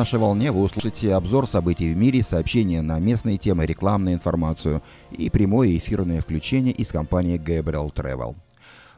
нашей 0.00 0.20
волне 0.20 0.52
вы 0.52 0.62
услышите 0.62 1.12
обзор 1.12 1.48
событий 1.48 1.92
в 1.92 1.96
мире, 1.96 2.22
сообщения 2.22 2.82
на 2.82 3.00
местные 3.00 3.36
темы, 3.36 3.66
рекламную 3.66 4.14
информацию 4.14 4.80
и 5.10 5.28
прямое 5.28 5.76
эфирное 5.76 6.20
включение 6.20 6.72
из 6.72 6.86
компании 6.86 7.36
Gabriel 7.36 7.92
Travel. 7.92 8.36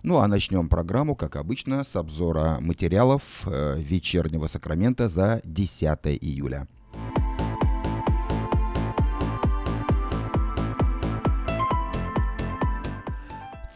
Ну 0.03 0.19
а 0.19 0.29
начнем 0.29 0.69
программу, 0.69 1.17
как 1.17 1.37
обычно, 1.37 1.85
с 1.85 1.97
обзора 1.97 2.59
материалов 2.61 3.23
э, 3.47 3.77
вечернего 3.79 4.47
Сакрамента 4.47 5.09
за 5.09 5.41
10 5.45 6.01
июля. 6.21 6.69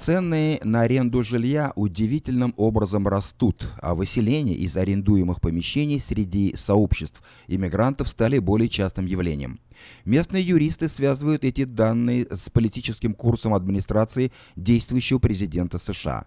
Цены 0.05 0.61
на 0.63 0.83
аренду 0.83 1.23
жилья 1.23 1.73
удивительным 1.77 2.53
образом 2.59 3.09
растут, 3.09 3.73
а 3.81 3.95
выселение 3.95 4.55
из 4.55 4.77
арендуемых 4.77 5.41
помещений 5.41 5.99
среди 5.99 6.55
сообществ 6.57 7.23
иммигрантов 7.49 8.09
стали 8.09 8.39
более 8.39 8.69
частым 8.69 9.07
явлением. 9.07 9.61
Местные 10.05 10.47
юристы 10.47 10.91
связывают 10.91 11.43
эти 11.43 11.65
данные 11.65 12.27
с 12.31 12.51
политическим 12.51 13.15
курсом 13.15 13.55
администрации 13.55 14.31
действующего 14.57 15.21
президента 15.21 15.79
США. 15.79 16.27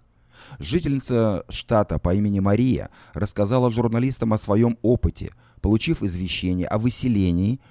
Жительница 0.57 1.45
штата 1.47 1.99
по 1.99 2.15
имени 2.15 2.39
Мария 2.39 2.89
рассказала 3.13 3.69
журналистам 3.69 4.33
о 4.33 4.39
своем 4.39 4.79
опыте, 4.81 5.33
получив 5.61 6.01
извещение 6.01 6.65
о 6.65 6.79
выселении– 6.79 7.59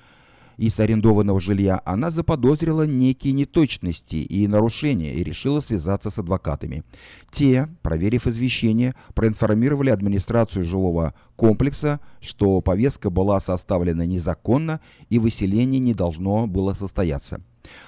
из 0.56 0.78
арендованного 0.80 1.40
жилья, 1.40 1.80
она 1.84 2.10
заподозрила 2.10 2.84
некие 2.84 3.32
неточности 3.32 4.16
и 4.16 4.46
нарушения 4.48 5.14
и 5.14 5.24
решила 5.24 5.60
связаться 5.60 6.10
с 6.10 6.18
адвокатами. 6.18 6.84
Те, 7.30 7.68
проверив 7.82 8.26
извещение, 8.26 8.94
проинформировали 9.14 9.90
администрацию 9.90 10.64
жилого 10.64 11.14
комплекса, 11.36 12.00
что 12.20 12.60
повестка 12.60 13.10
была 13.10 13.40
составлена 13.40 14.06
незаконно 14.06 14.80
и 15.10 15.18
выселение 15.18 15.80
не 15.80 15.94
должно 15.94 16.46
было 16.46 16.72
состояться. 16.72 17.40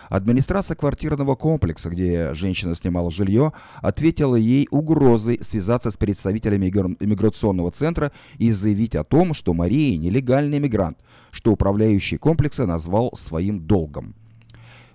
Администрация 0.09 0.75
квартирного 0.75 1.35
комплекса, 1.35 1.91
где 1.91 2.35
женщина 2.35 2.75
снимала 2.75 3.11
жилье, 3.11 3.53
ответила 3.81 4.37
ей 4.37 4.67
угрозой 4.71 5.39
связаться 5.43 5.91
с 5.91 5.97
представителями 5.97 6.69
иммиграционного 6.69 7.71
центра 7.71 8.13
и 8.39 8.51
заявить 8.51 8.95
о 8.95 9.05
том, 9.05 9.35
что 9.35 9.55
Мария 9.55 9.99
нелегальный 9.99 10.59
иммигрант, 10.59 10.99
что 11.31 11.53
управляющий 11.53 12.17
комплекса 12.17 12.67
назвал 12.67 13.15
своим 13.17 13.61
долгом. 13.61 14.15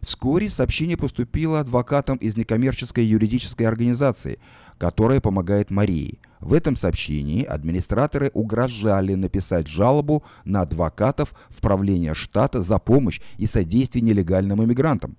Вскоре 0.01 0.49
сообщение 0.49 0.97
поступило 0.97 1.61
адвокатам 1.61 2.17
из 2.17 2.35
некоммерческой 2.35 3.05
юридической 3.05 3.63
организации, 3.63 4.37
которая 4.77 5.21
помогает 5.21 5.71
Марии. 5.71 6.19
В 6.41 6.53
этом 6.53 6.75
сообщении 6.75 7.45
администраторы 7.45 8.29
угрожали 8.33 9.13
написать 9.13 9.67
жалобу 9.67 10.25
на 10.43 10.61
адвокатов 10.61 11.33
в 11.47 11.61
правление 11.61 12.13
штата 12.15 12.61
за 12.61 12.79
помощь 12.79 13.21
и 13.37 13.45
содействие 13.45 14.01
нелегальным 14.01 14.61
иммигрантам. 14.61 15.15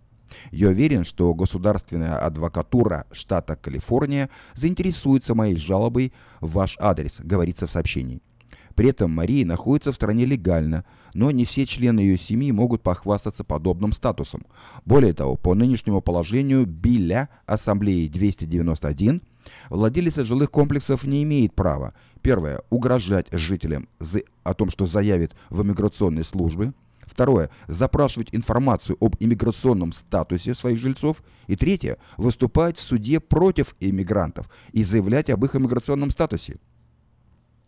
Я 0.51 0.69
уверен, 0.69 1.05
что 1.07 1.33
государственная 1.33 2.19
адвокатура 2.19 3.07
штата 3.11 3.57
Калифорния 3.57 4.29
заинтересуется 4.55 5.35
моей 5.35 5.57
жалобой 5.57 6.12
в 6.41 6.53
ваш 6.53 6.77
адрес, 6.79 7.20
говорится 7.20 7.67
в 7.67 7.70
сообщении. 7.70 8.20
При 8.75 8.91
этом 8.91 9.11
Мария 9.11 9.47
находится 9.47 9.92
в 9.92 9.95
стране 9.95 10.27
легально, 10.27 10.85
но 11.15 11.31
не 11.31 11.45
все 11.45 11.65
члены 11.65 12.01
ее 12.01 12.19
семьи 12.19 12.51
могут 12.53 12.83
похвастаться 12.83 13.45
подобным 13.45 13.93
статусом. 13.93 14.45
Более 14.84 15.15
того, 15.15 15.37
по 15.37 15.55
нынешнему 15.55 16.03
положению 16.03 16.67
Билля 16.67 17.31
Ассамблеи 17.47 18.09
291 18.09 19.23
владелец 19.70 20.17
жилых 20.17 20.51
комплексов 20.51 21.05
не 21.05 21.23
имеет 21.23 21.55
права, 21.55 21.95
первое, 22.20 22.62
угрожать 22.70 23.29
жителям 23.33 23.89
о 24.42 24.55
том, 24.55 24.70
что 24.70 24.87
заявит 24.87 25.35
в 25.51 25.62
иммиграционной 25.62 26.25
службе, 26.25 26.73
Второе. 27.07 27.51
Запрашивать 27.69 28.29
информацию 28.33 28.97
об 28.98 29.17
иммиграционном 29.20 29.92
статусе 29.92 30.55
своих 30.55 30.79
жильцов. 30.79 31.23
И 31.47 31.55
третье. 31.55 31.98
Выступать 32.17 32.79
в 32.79 32.81
суде 32.81 33.20
против 33.20 33.77
иммигрантов 33.79 34.48
и 34.73 34.85
заявлять 34.85 35.29
об 35.30 35.45
их 35.45 35.55
иммиграционном 35.55 36.11
статусе. 36.11 36.58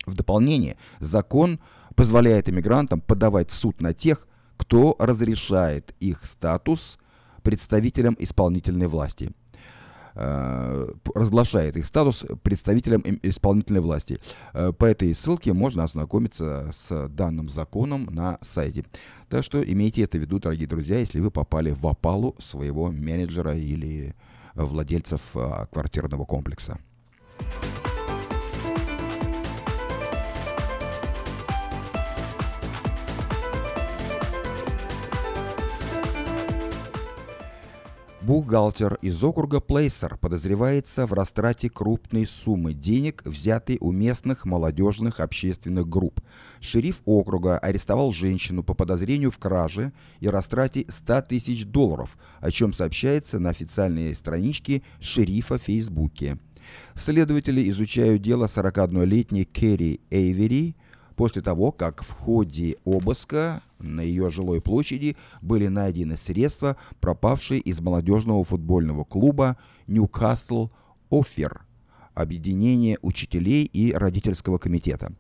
В 0.06 0.14
дополнение, 0.14 0.76
закон 1.00 1.58
позволяет 1.96 2.48
иммигрантам 2.48 3.00
подавать 3.00 3.50
в 3.50 3.54
суд 3.54 3.80
на 3.80 3.92
тех, 3.92 4.28
кто 4.56 4.94
разрешает 4.98 5.94
их 5.98 6.24
статус 6.26 6.98
представителям 7.42 8.16
исполнительной 8.18 8.86
власти 8.86 9.32
э, 10.14 10.88
разглашает 11.14 11.76
их 11.76 11.86
статус 11.86 12.24
представителям 12.42 13.02
исполнительной 13.22 13.80
власти. 13.80 14.18
Э, 14.52 14.72
по 14.72 14.84
этой 14.84 15.14
ссылке 15.14 15.52
можно 15.52 15.84
ознакомиться 15.84 16.70
с 16.72 17.08
данным 17.08 17.48
законом 17.48 18.08
на 18.10 18.38
сайте. 18.40 18.84
Так 19.28 19.44
что 19.44 19.62
имейте 19.62 20.02
это 20.02 20.18
в 20.18 20.20
виду, 20.20 20.38
дорогие 20.38 20.66
друзья, 20.66 20.98
если 20.98 21.20
вы 21.20 21.30
попали 21.30 21.70
в 21.70 21.86
опалу 21.86 22.34
своего 22.38 22.90
менеджера 22.90 23.56
или 23.56 24.14
владельцев 24.54 25.20
э, 25.34 25.66
квартирного 25.70 26.24
комплекса. 26.24 26.78
Бухгалтер 38.26 38.98
из 39.02 39.22
округа 39.22 39.60
Плейсер 39.60 40.16
подозревается 40.16 41.06
в 41.06 41.12
растрате 41.12 41.70
крупной 41.70 42.26
суммы 42.26 42.74
денег, 42.74 43.22
взятой 43.24 43.78
у 43.80 43.92
местных 43.92 44.44
молодежных 44.44 45.20
общественных 45.20 45.88
групп. 45.88 46.20
Шериф 46.58 47.02
округа 47.04 47.56
арестовал 47.56 48.10
женщину 48.10 48.64
по 48.64 48.74
подозрению 48.74 49.30
в 49.30 49.38
краже 49.38 49.92
и 50.18 50.28
растрате 50.28 50.86
100 50.88 51.22
тысяч 51.22 51.66
долларов, 51.66 52.18
о 52.40 52.50
чем 52.50 52.72
сообщается 52.72 53.38
на 53.38 53.50
официальной 53.50 54.12
страничке 54.16 54.82
шерифа 54.98 55.60
в 55.60 55.62
Фейсбуке. 55.62 56.36
Следователи 56.96 57.70
изучают 57.70 58.22
дело 58.22 58.46
41-летней 58.46 59.44
Керри 59.44 60.00
Эйвери, 60.10 60.74
после 61.16 61.42
того, 61.42 61.72
как 61.72 62.04
в 62.04 62.10
ходе 62.10 62.76
обыска 62.84 63.62
на 63.78 64.02
ее 64.02 64.30
жилой 64.30 64.60
площади 64.60 65.16
были 65.42 65.66
найдены 65.66 66.16
средства, 66.16 66.76
пропавшие 67.00 67.60
из 67.60 67.80
молодежного 67.80 68.44
футбольного 68.44 69.04
клуба 69.04 69.56
«Ньюкасл 69.86 70.68
Офер» 71.10 71.62
объединение 72.14 72.98
учителей 73.02 73.64
и 73.64 73.92
родительского 73.92 74.58
комитета. 74.58 75.12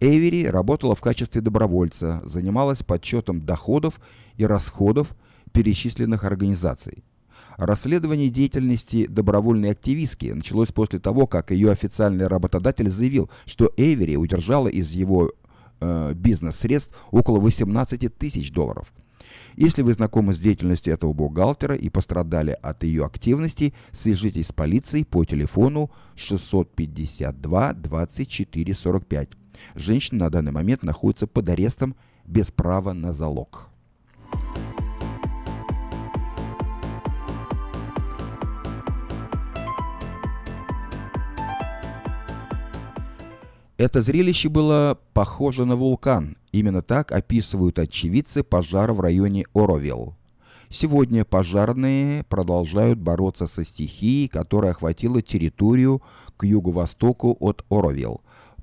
Эвери 0.00 0.46
работала 0.46 0.94
в 0.94 1.02
качестве 1.02 1.42
добровольца, 1.42 2.22
занималась 2.24 2.82
подсчетом 2.82 3.44
доходов 3.44 4.00
и 4.36 4.46
расходов 4.46 5.14
перечисленных 5.52 6.24
организаций. 6.24 7.04
Расследование 7.60 8.30
деятельности 8.30 9.06
добровольной 9.06 9.72
активистки 9.72 10.32
началось 10.32 10.72
после 10.72 10.98
того, 10.98 11.26
как 11.26 11.50
ее 11.50 11.70
официальный 11.70 12.26
работодатель 12.26 12.88
заявил, 12.88 13.30
что 13.44 13.70
Эйвери 13.76 14.16
удержала 14.16 14.68
из 14.68 14.90
его 14.92 15.30
э, 15.78 16.14
бизнес-средств 16.14 16.96
около 17.10 17.38
18 17.38 18.16
тысяч 18.16 18.50
долларов. 18.50 18.90
Если 19.56 19.82
вы 19.82 19.92
знакомы 19.92 20.32
с 20.32 20.38
деятельностью 20.38 20.94
этого 20.94 21.12
бухгалтера 21.12 21.74
и 21.74 21.90
пострадали 21.90 22.56
от 22.62 22.82
ее 22.82 23.04
активности, 23.04 23.74
свяжитесь 23.92 24.46
с 24.46 24.52
полицией 24.54 25.04
по 25.04 25.22
телефону 25.26 25.90
652 26.16 27.74
24 27.74 28.74
45. 28.74 29.28
Женщина 29.74 30.24
на 30.24 30.30
данный 30.30 30.52
момент 30.52 30.82
находится 30.82 31.26
под 31.26 31.50
арестом 31.50 31.94
без 32.24 32.50
права 32.50 32.94
на 32.94 33.12
залог. 33.12 33.68
Это 43.80 44.02
зрелище 44.02 44.50
было 44.50 44.98
похоже 45.14 45.64
на 45.64 45.74
вулкан. 45.74 46.36
Именно 46.52 46.82
так 46.82 47.12
описывают 47.12 47.78
очевидцы 47.78 48.42
пожара 48.42 48.92
в 48.92 49.00
районе 49.00 49.46
Оровилл. 49.54 50.16
Сегодня 50.68 51.24
пожарные 51.24 52.24
продолжают 52.24 52.98
бороться 52.98 53.46
со 53.46 53.64
стихией, 53.64 54.28
которая 54.28 54.72
охватила 54.72 55.22
территорию 55.22 56.02
к 56.36 56.44
юго-востоку 56.44 57.34
от 57.40 57.64
Оровилл. 57.70 58.20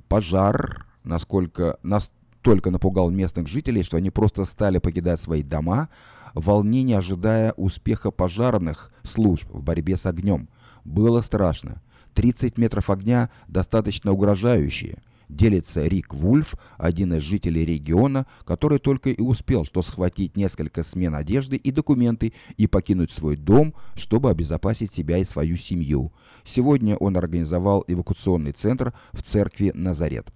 Пожар, 0.08 0.86
насколько 1.04 1.80
настолько 1.82 2.70
напугал 2.70 3.10
местных 3.10 3.48
жителей, 3.48 3.82
что 3.82 3.98
они 3.98 4.12
просто 4.12 4.46
стали 4.46 4.78
покидать 4.78 5.20
свои 5.20 5.42
дома, 5.42 5.90
в 6.36 6.46
волнении 6.46 6.94
ожидая 6.94 7.54
успеха 7.54 8.12
пожарных 8.12 8.94
служб 9.04 9.48
в 9.50 9.64
борьбе 9.64 9.98
с 9.98 10.06
огнем. 10.06 10.48
Было 10.86 11.24
страшно. 11.24 11.82
30 12.14 12.58
метров 12.58 12.90
огня 12.90 13.30
достаточно 13.48 14.12
угрожающие. 14.12 15.00
Делится 15.30 15.86
Рик 15.86 16.14
Вульф, 16.14 16.56
один 16.78 17.14
из 17.14 17.24
жителей 17.24 17.66
региона, 17.66 18.26
который 18.46 18.80
только 18.80 19.10
и 19.10 19.22
успел 19.22 19.66
что 19.66 19.82
схватить 19.82 20.38
несколько 20.38 20.84
смен 20.84 21.16
одежды 21.16 21.58
и 21.58 21.72
документы 21.72 22.34
и 22.56 22.68
покинуть 22.68 23.12
свой 23.12 23.36
дом, 23.36 23.74
чтобы 23.96 24.30
обезопасить 24.30 24.94
себя 24.94 25.18
и 25.18 25.26
свою 25.26 25.58
семью. 25.58 26.14
Сегодня 26.46 26.96
он 26.96 27.18
организовал 27.18 27.84
эвакуационный 27.88 28.54
центр 28.54 28.94
в 29.12 29.22
церкви 29.22 29.72
Назарет. 29.74 30.32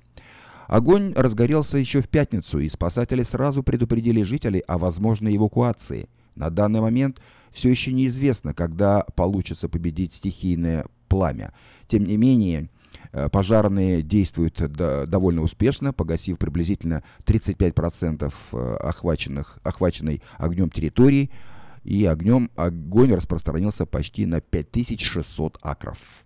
Огонь 0.67 1.13
разгорелся 1.15 1.77
еще 1.77 2.01
в 2.01 2.09
пятницу, 2.09 2.59
и 2.59 2.69
спасатели 2.69 3.23
сразу 3.23 3.63
предупредили 3.63 4.23
жителей 4.23 4.59
о 4.67 4.77
возможной 4.77 5.35
эвакуации. 5.35 6.07
На 6.35 6.49
данный 6.49 6.81
момент 6.81 7.21
все 7.51 7.69
еще 7.69 7.91
неизвестно, 7.91 8.53
когда 8.53 9.03
получится 9.15 9.67
победить 9.67 10.13
стихийное 10.13 10.85
пламя. 11.09 11.53
Тем 11.87 12.05
не 12.05 12.15
менее, 12.15 12.69
пожарные 13.31 14.01
действуют 14.01 14.55
довольно 14.55 15.41
успешно, 15.41 15.93
погасив 15.93 16.37
приблизительно 16.37 17.03
35% 17.25 18.33
э, 18.53 18.75
охваченных, 18.75 19.59
охваченной 19.63 20.21
огнем 20.37 20.69
территории, 20.69 21.29
и 21.83 22.05
огнем, 22.05 22.51
огонь 22.55 23.13
распространился 23.13 23.85
почти 23.85 24.25
на 24.25 24.39
5600 24.39 25.57
акров. 25.61 26.23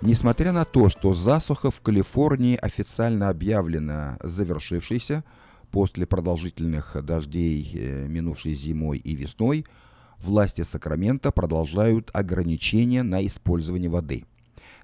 Несмотря 0.00 0.52
на 0.52 0.64
то, 0.64 0.88
что 0.88 1.12
засуха 1.12 1.72
в 1.72 1.80
Калифорнии 1.80 2.56
официально 2.56 3.30
объявлена 3.30 4.16
завершившейся 4.22 5.24
после 5.70 6.06
продолжительных 6.06 6.96
дождей 7.04 7.70
э, 7.74 8.06
минувшей 8.08 8.54
зимой 8.54 8.98
и 8.98 9.14
весной, 9.14 9.64
власти 10.18 10.62
Сакрамента 10.62 11.30
продолжают 11.30 12.10
ограничения 12.12 13.02
на 13.02 13.24
использование 13.26 13.90
воды. 13.90 14.24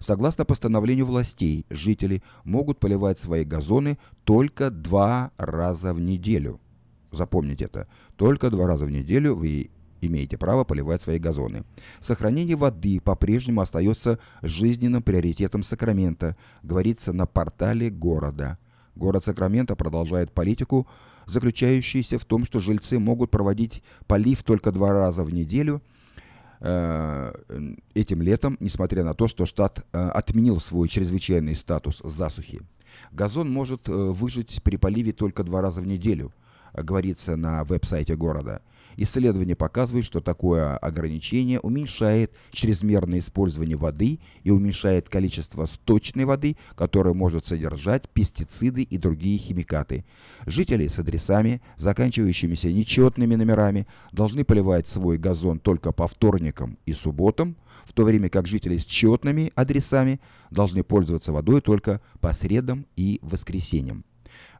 Согласно 0.00 0.44
постановлению 0.44 1.06
властей, 1.06 1.66
жители 1.70 2.22
могут 2.44 2.78
поливать 2.78 3.18
свои 3.18 3.44
газоны 3.44 3.98
только 4.24 4.70
два 4.70 5.30
раза 5.36 5.94
в 5.94 6.00
неделю. 6.00 6.60
Запомните 7.10 7.64
это. 7.66 7.88
Только 8.16 8.50
два 8.50 8.66
раза 8.66 8.84
в 8.84 8.90
неделю 8.90 9.34
вы 9.34 9.70
имеете 10.00 10.36
право 10.36 10.64
поливать 10.64 11.02
свои 11.02 11.18
газоны. 11.18 11.64
Сохранение 12.00 12.56
воды 12.56 13.00
по-прежнему 13.00 13.60
остается 13.60 14.18
жизненным 14.42 15.02
приоритетом 15.02 15.62
Сакрамента, 15.62 16.36
говорится 16.62 17.12
на 17.12 17.26
портале 17.26 17.90
города. 17.90 18.58
Город 18.96 19.24
Сакрамента 19.24 19.76
продолжает 19.76 20.32
политику, 20.32 20.86
заключающуюся 21.26 22.18
в 22.18 22.24
том, 22.24 22.44
что 22.44 22.60
жильцы 22.60 22.98
могут 22.98 23.30
проводить 23.30 23.82
полив 24.06 24.42
только 24.42 24.72
два 24.72 24.92
раза 24.92 25.24
в 25.24 25.32
неделю 25.32 25.82
э, 26.60 27.32
этим 27.94 28.22
летом, 28.22 28.56
несмотря 28.60 29.04
на 29.04 29.14
то, 29.14 29.26
что 29.26 29.46
штат 29.46 29.84
э, 29.92 29.98
отменил 29.98 30.60
свой 30.60 30.88
чрезвычайный 30.88 31.56
статус 31.56 32.00
засухи. 32.04 32.62
Газон 33.10 33.50
может 33.50 33.88
э, 33.88 33.92
выжить 33.92 34.62
при 34.62 34.76
поливе 34.76 35.12
только 35.12 35.42
два 35.42 35.60
раза 35.60 35.80
в 35.80 35.86
неделю, 35.86 36.32
говорится 36.72 37.36
на 37.36 37.64
веб-сайте 37.64 38.16
города– 38.16 38.62
Исследования 38.96 39.56
показывают, 39.56 40.06
что 40.06 40.20
такое 40.20 40.76
ограничение 40.76 41.60
уменьшает 41.60 42.32
чрезмерное 42.52 43.18
использование 43.18 43.76
воды 43.76 44.20
и 44.42 44.50
уменьшает 44.50 45.08
количество 45.08 45.66
сточной 45.66 46.24
воды, 46.24 46.56
которая 46.74 47.14
может 47.14 47.46
содержать 47.46 48.08
пестициды 48.08 48.82
и 48.82 48.98
другие 48.98 49.38
химикаты. 49.38 50.04
Жители 50.46 50.88
с 50.88 50.98
адресами, 50.98 51.62
заканчивающимися 51.76 52.72
нечетными 52.72 53.34
номерами, 53.34 53.86
должны 54.12 54.44
поливать 54.44 54.88
свой 54.88 55.18
газон 55.18 55.58
только 55.58 55.92
по 55.92 56.06
вторникам 56.06 56.78
и 56.86 56.92
субботам, 56.92 57.56
в 57.84 57.92
то 57.92 58.04
время 58.04 58.28
как 58.28 58.46
жители 58.46 58.78
с 58.78 58.84
четными 58.84 59.52
адресами 59.54 60.20
должны 60.50 60.82
пользоваться 60.82 61.32
водой 61.32 61.60
только 61.60 62.00
по 62.20 62.32
средам 62.32 62.86
и 62.96 63.18
воскресеньям. 63.22 64.04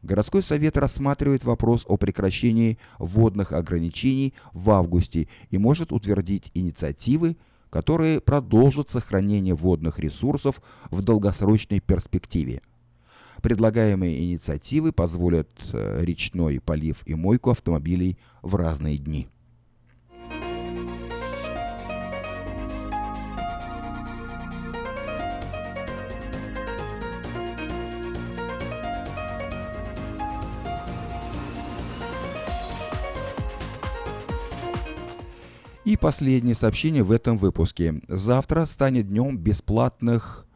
Городской 0.05 0.43
совет 0.43 0.77
рассматривает 0.77 1.43
вопрос 1.43 1.83
о 1.87 1.97
прекращении 1.97 2.77
водных 2.99 3.51
ограничений 3.51 4.35
в 4.53 4.69
августе 4.69 5.27
и 5.49 5.57
может 5.57 5.91
утвердить 5.91 6.51
инициативы, 6.53 7.37
которые 7.71 8.21
продолжат 8.21 8.91
сохранение 8.91 9.55
водных 9.55 9.97
ресурсов 9.97 10.61
в 10.91 11.01
долгосрочной 11.01 11.79
перспективе. 11.79 12.61
Предлагаемые 13.41 14.23
инициативы 14.23 14.91
позволят 14.91 15.49
э, 15.73 16.03
речной 16.05 16.59
полив 16.59 17.01
и 17.07 17.15
мойку 17.15 17.49
автомобилей 17.49 18.19
в 18.43 18.53
разные 18.53 18.99
дни. 18.99 19.27
И 35.85 35.97
последнее 35.97 36.55
сообщение 36.55 37.03
в 37.03 37.11
этом 37.11 37.37
выпуске. 37.37 38.01
Завтра 38.07 38.65
станет 38.65 39.07
днем 39.07 39.37
бесплатных 39.37 40.47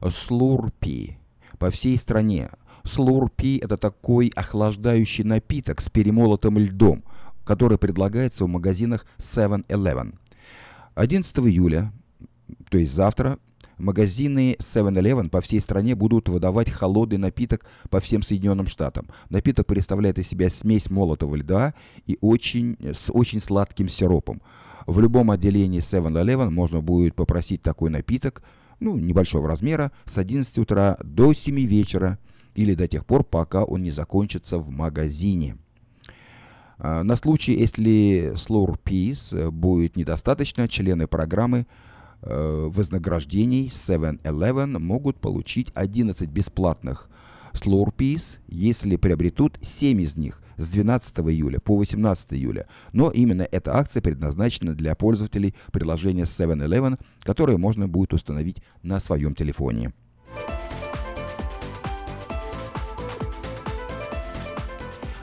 слурпи 0.00 1.18
по 1.58 1.72
всей 1.72 1.98
стране. 1.98 2.50
Слурпи– 2.84 3.58
это 3.62 3.78
такой 3.78 4.28
охлаждающий 4.36 5.24
напиток 5.24 5.80
с 5.80 5.90
перемолотым 5.90 6.56
льдом, 6.56 7.02
который 7.44 7.78
предлагается 7.78 8.44
в 8.44 8.48
магазинах 8.48 9.06
7-Eleven. 9.18 10.14
11 10.94 11.36
июля, 11.38 11.92
то 12.70 12.78
есть 12.78 12.94
завтра, 12.94 13.40
Магазины 13.78 14.56
7-Eleven 14.58 15.28
по 15.28 15.42
всей 15.42 15.60
стране 15.60 15.94
будут 15.94 16.30
выдавать 16.30 16.70
холодный 16.70 17.18
напиток 17.18 17.66
по 17.90 18.00
всем 18.00 18.22
Соединенным 18.22 18.68
Штатам. 18.68 19.08
Напиток 19.28 19.66
представляет 19.66 20.18
из 20.18 20.28
себя 20.28 20.48
смесь 20.48 20.90
молотого 20.90 21.36
льда 21.36 21.74
и 22.06 22.16
очень, 22.22 22.78
с 22.80 23.12
очень 23.12 23.40
сладким 23.40 23.90
сиропом. 23.90 24.40
В 24.86 25.00
любом 25.00 25.32
отделении 25.32 25.80
7-Eleven 25.80 26.50
можно 26.50 26.80
будет 26.80 27.14
попросить 27.14 27.60
такой 27.60 27.90
напиток, 27.90 28.42
ну, 28.78 28.96
небольшого 28.96 29.48
размера, 29.48 29.90
с 30.04 30.16
11 30.16 30.58
утра 30.58 30.96
до 31.02 31.34
7 31.34 31.58
вечера 31.66 32.18
или 32.54 32.74
до 32.74 32.86
тех 32.86 33.04
пор, 33.04 33.24
пока 33.24 33.64
он 33.64 33.82
не 33.82 33.90
закончится 33.90 34.58
в 34.58 34.70
магазине. 34.70 35.58
А, 36.78 37.02
на 37.02 37.16
случай, 37.16 37.54
если 37.54 38.32
Slurpees 38.34 39.50
будет 39.50 39.96
недостаточно, 39.96 40.68
члены 40.68 41.08
программы 41.08 41.66
э, 42.22 42.68
вознаграждений 42.70 43.68
7-Eleven 43.68 44.78
могут 44.78 45.16
получить 45.16 45.72
11 45.74 46.28
бесплатных 46.30 47.10
Slurpees, 47.56 48.38
если 48.48 48.96
приобретут 48.96 49.58
7 49.62 50.00
из 50.00 50.16
них 50.16 50.42
с 50.56 50.68
12 50.68 51.18
июля 51.18 51.60
по 51.60 51.76
18 51.76 52.32
июля. 52.32 52.66
Но 52.92 53.10
именно 53.10 53.46
эта 53.50 53.76
акция 53.76 54.00
предназначена 54.02 54.74
для 54.74 54.94
пользователей 54.94 55.54
приложения 55.72 56.24
7-Eleven, 56.24 56.98
которое 57.22 57.56
можно 57.58 57.88
будет 57.88 58.12
установить 58.12 58.62
на 58.82 59.00
своем 59.00 59.34
телефоне. 59.34 59.92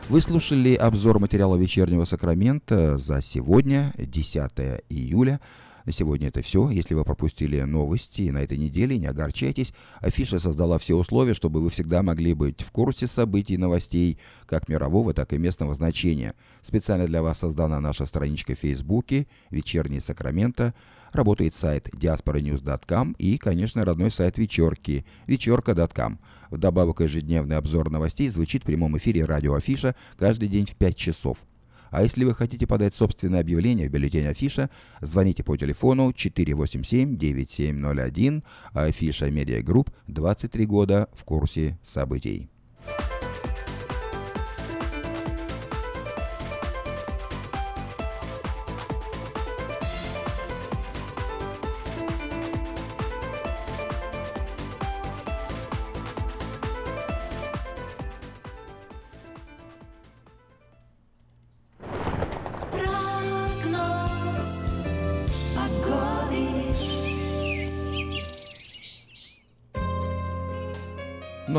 Вы 0.09 0.21
слушали 0.21 0.75
обзор 0.75 1.19
материала 1.19 1.55
вечернего 1.55 2.05
Сакрамента 2.05 2.99
за 2.99 3.21
сегодня, 3.21 3.93
10 3.97 4.83
июля. 4.89 5.39
На 5.85 5.91
сегодня 5.91 6.29
это 6.29 6.41
все. 6.41 6.69
Если 6.69 6.93
вы 6.93 7.03
пропустили 7.03 7.59
новости 7.61 8.29
на 8.29 8.39
этой 8.39 8.57
неделе, 8.57 8.97
не 8.97 9.07
огорчайтесь. 9.07 9.73
Афиша 9.99 10.39
создала 10.39 10.77
все 10.77 10.95
условия, 10.95 11.33
чтобы 11.33 11.61
вы 11.61 11.69
всегда 11.69 12.01
могли 12.03 12.33
быть 12.33 12.61
в 12.61 12.71
курсе 12.71 13.07
событий 13.07 13.55
и 13.55 13.57
новостей, 13.57 14.17
как 14.45 14.69
мирового, 14.69 15.13
так 15.13 15.33
и 15.33 15.37
местного 15.37 15.75
значения. 15.75 16.35
Специально 16.61 17.05
для 17.05 17.21
вас 17.21 17.39
создана 17.39 17.79
наша 17.81 18.05
страничка 18.05 18.55
в 18.55 18.59
Фейсбуке 18.59 19.27
«Вечерний 19.49 19.99
Сакраменто». 19.99 20.73
Работает 21.11 21.53
сайт 21.53 21.89
diasporanews.com 21.89 23.15
и, 23.19 23.37
конечно, 23.37 23.85
родной 23.85 24.09
сайт 24.09 24.39
вечерки 24.39 25.05
вечерка.com. 25.27 26.17
Вдобавок 26.49 27.01
ежедневный 27.01 27.57
обзор 27.57 27.91
новостей 27.91 28.29
звучит 28.29 28.63
в 28.63 28.65
прямом 28.65 28.97
эфире 28.97 29.25
радио 29.25 29.53
Афиша 29.53 29.95
каждый 30.17 30.47
день 30.47 30.65
в 30.65 30.75
5 30.75 30.95
часов. 30.95 31.45
А 31.93 32.01
если 32.01 32.25
вы 32.25 32.33
хотите 32.33 32.65
подать 32.65 32.95
собственное 32.95 33.41
объявление 33.41 33.87
в 33.87 33.91
бюллетень 33.91 34.25
Афиша, 34.25 34.71
звоните 35.01 35.43
по 35.43 35.55
телефону 35.55 36.09
487-9701, 36.09 38.43
а 38.73 38.85
Афиша 38.85 39.29
Медиа 39.29 39.61
Групп 39.61 39.91
23 40.07 40.65
года 40.65 41.07
в 41.13 41.23
курсе 41.23 41.77
событий. 41.83 42.49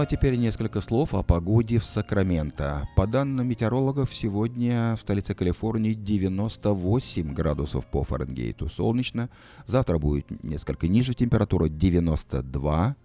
А 0.04 0.06
теперь 0.06 0.36
несколько 0.36 0.82
слов 0.82 1.14
о 1.14 1.22
погоде 1.22 1.78
в 1.78 1.84
Сакраменто. 1.84 2.86
По 2.94 3.06
данным 3.06 3.48
метеорологов, 3.48 4.14
сегодня 4.14 4.96
в 4.96 5.00
столице 5.00 5.34
Калифорнии 5.34 5.94
98 5.94 7.32
градусов 7.32 7.86
по 7.86 8.04
Фаренгейту 8.04 8.68
солнечно. 8.68 9.30
Завтра 9.66 9.96
будет 9.96 10.26
несколько 10.44 10.88
ниже 10.88 11.14
температура 11.14 11.70
92, 11.70 12.96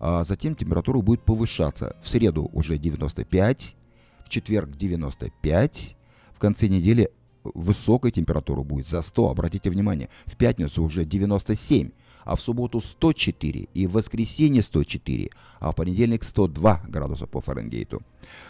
а 0.00 0.24
затем 0.24 0.54
температура 0.54 1.02
будет 1.02 1.20
повышаться. 1.20 1.94
В 2.00 2.08
среду 2.08 2.48
уже 2.54 2.78
95, 2.78 3.76
в 4.24 4.30
четверг 4.30 4.70
95, 4.78 5.94
в 6.32 6.38
конце 6.38 6.68
недели 6.68 7.10
высокая 7.44 8.10
температура 8.10 8.62
будет 8.62 8.86
за 8.86 9.02
100, 9.02 9.30
обратите 9.30 9.68
внимание. 9.68 10.08
В 10.24 10.38
пятницу 10.38 10.82
уже 10.82 11.04
97, 11.04 11.90
а 12.26 12.34
в 12.34 12.40
субботу 12.40 12.80
104 12.80 13.68
и 13.72 13.86
в 13.86 13.92
воскресенье 13.92 14.62
104, 14.62 15.30
а 15.60 15.70
в 15.70 15.74
понедельник 15.76 16.24
102 16.24 16.82
градуса 16.88 17.26
по 17.26 17.40
Фаренгейту. 17.40 18.02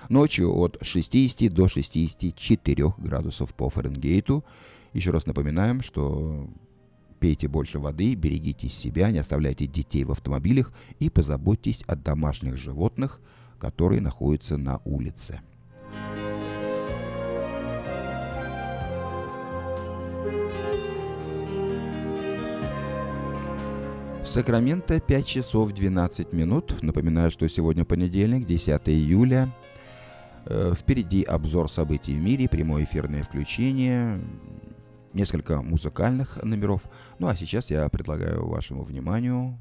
Ночью 0.09 0.53
от 0.57 0.79
60 0.81 1.53
до 1.53 1.69
64 1.69 2.95
градусов 2.97 3.55
по 3.55 3.69
Фаренгейту. 3.69 4.45
Еще 4.95 5.11
раз 5.11 5.27
напоминаем, 5.27 5.83
что 5.83 6.49
пейте 7.21 7.49
больше 7.49 7.79
воды, 7.79 8.15
берегите 8.15 8.71
себя, 8.71 9.11
не 9.11 9.19
оставляйте 9.19 9.67
детей 9.67 10.05
в 10.05 10.11
автомобилях 10.11 10.73
и 10.99 11.11
позаботьтесь 11.11 11.83
о 11.87 11.97
домашних 11.97 12.57
животных, 12.57 13.21
которые 13.59 14.01
находятся 14.01 14.57
на 14.57 14.81
улице. 14.87 15.43
Сакраменто 24.27 25.01
5 25.01 25.27
часов 25.27 25.73
12 25.73 26.33
минут. 26.33 26.83
Напоминаю, 26.83 27.31
что 27.31 27.49
сегодня 27.49 27.85
понедельник, 27.85 28.47
10 28.47 28.89
июля. 28.89 29.49
Э, 30.47 30.75
впереди 30.77 31.23
обзор 31.23 31.71
событий 31.71 32.15
в 32.15 32.21
мире, 32.21 32.49
прямое 32.49 32.85
эфирное 32.85 33.23
включение, 33.23 34.21
несколько 35.13 35.63
музыкальных 35.63 36.43
номеров. 36.43 36.83
Ну 37.19 37.29
а 37.29 37.37
сейчас 37.37 37.71
я 37.71 37.89
предлагаю 37.89 38.47
вашему 38.47 38.83
вниманию 38.83 39.59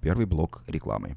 первый 0.00 0.26
блок 0.26 0.62
рекламы. 0.68 1.16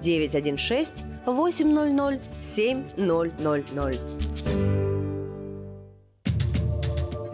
916 0.00 1.04
800 1.26 2.20
7000. 2.42 4.81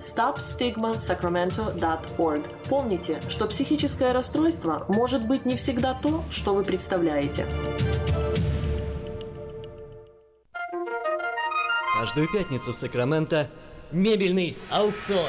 stopstigmasacramento.org. 0.00 2.42
Помните, 2.68 3.22
что 3.28 3.46
психическое 3.46 4.10
расстройство 4.12 4.84
может 4.88 5.24
быть 5.26 5.46
не 5.46 5.56
всегда 5.56 5.94
то, 5.94 6.24
что 6.30 6.54
вы 6.54 6.62
представляете. 6.64 7.46
Каждую 12.00 12.32
пятницу 12.32 12.72
в 12.72 12.76
Сакраменто 12.76 13.48
мебельный 13.92 14.56
аукцион. 14.70 15.28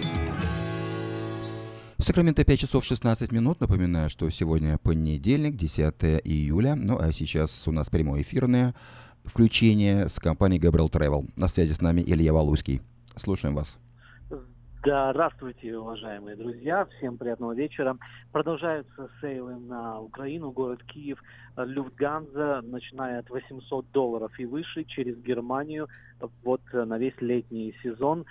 В 2.01 2.03
Сакраменто 2.03 2.43
5 2.43 2.59
часов 2.59 2.83
16 2.83 3.31
минут. 3.31 3.61
Напоминаю, 3.61 4.09
что 4.09 4.27
сегодня 4.31 4.79
понедельник, 4.79 5.55
10 5.55 5.93
июля. 6.23 6.73
Ну 6.73 6.97
а 6.99 7.11
сейчас 7.11 7.67
у 7.67 7.71
нас 7.71 7.91
прямое 7.91 8.23
эфирное 8.23 8.73
включение 9.23 10.09
с 10.09 10.17
компанией 10.17 10.59
Gabriel 10.59 10.89
Travel. 10.89 11.29
На 11.35 11.47
связи 11.47 11.73
с 11.73 11.79
нами 11.79 12.01
Илья 12.01 12.33
Валуйский. 12.33 12.81
Слушаем 13.17 13.53
вас. 13.53 13.77
Здравствуйте, 14.79 15.77
уважаемые 15.77 16.35
друзья. 16.35 16.87
Всем 16.97 17.19
приятного 17.19 17.53
вечера. 17.53 17.95
Продолжаются 18.31 19.07
сейлы 19.21 19.57
на 19.57 20.01
Украину, 20.01 20.49
город 20.49 20.83
Киев. 20.85 21.19
Люфтганза, 21.55 22.61
начиная 22.63 23.19
от 23.19 23.29
800 23.29 23.91
долларов 23.91 24.31
и 24.39 24.45
выше, 24.45 24.85
через 24.85 25.19
Германию, 25.19 25.87
вот 26.43 26.61
на 26.73 26.97
весь 26.97 27.21
летний 27.21 27.75
сезон. 27.83 28.25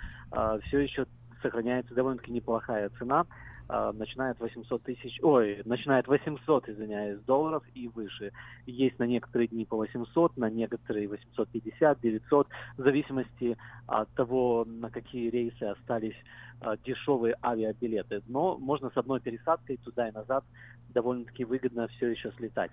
Все 0.65 0.79
еще 0.79 1.05
сохраняется 1.41 1.95
довольно-таки 1.95 2.33
неплохая 2.33 2.89
цена. 2.99 3.25
А, 3.73 3.93
начинает 3.93 4.37
800 4.37 4.83
тысяч, 4.83 5.17
ой, 5.21 5.61
начинает 5.63 6.05
800, 6.05 6.67
извиняюсь, 6.67 7.21
долларов 7.21 7.63
и 7.73 7.87
выше. 7.87 8.33
Есть 8.65 8.99
на 8.99 9.05
некоторые 9.05 9.47
дни 9.47 9.63
по 9.63 9.77
800, 9.77 10.35
на 10.35 10.49
некоторые 10.49 11.07
850, 11.07 12.01
900, 12.01 12.47
в 12.77 12.81
зависимости 12.83 13.57
от 13.87 14.09
того, 14.09 14.65
на 14.67 14.89
какие 14.89 15.29
рейсы 15.29 15.63
остались 15.63 16.17
а, 16.59 16.75
дешевые 16.75 17.37
авиабилеты. 17.41 18.21
Но 18.27 18.57
можно 18.57 18.89
с 18.89 18.97
одной 18.97 19.21
пересадкой 19.21 19.77
туда 19.77 20.09
и 20.09 20.11
назад 20.11 20.43
довольно-таки 20.89 21.45
выгодно 21.45 21.87
все 21.87 22.09
еще 22.09 22.33
слетать. 22.33 22.71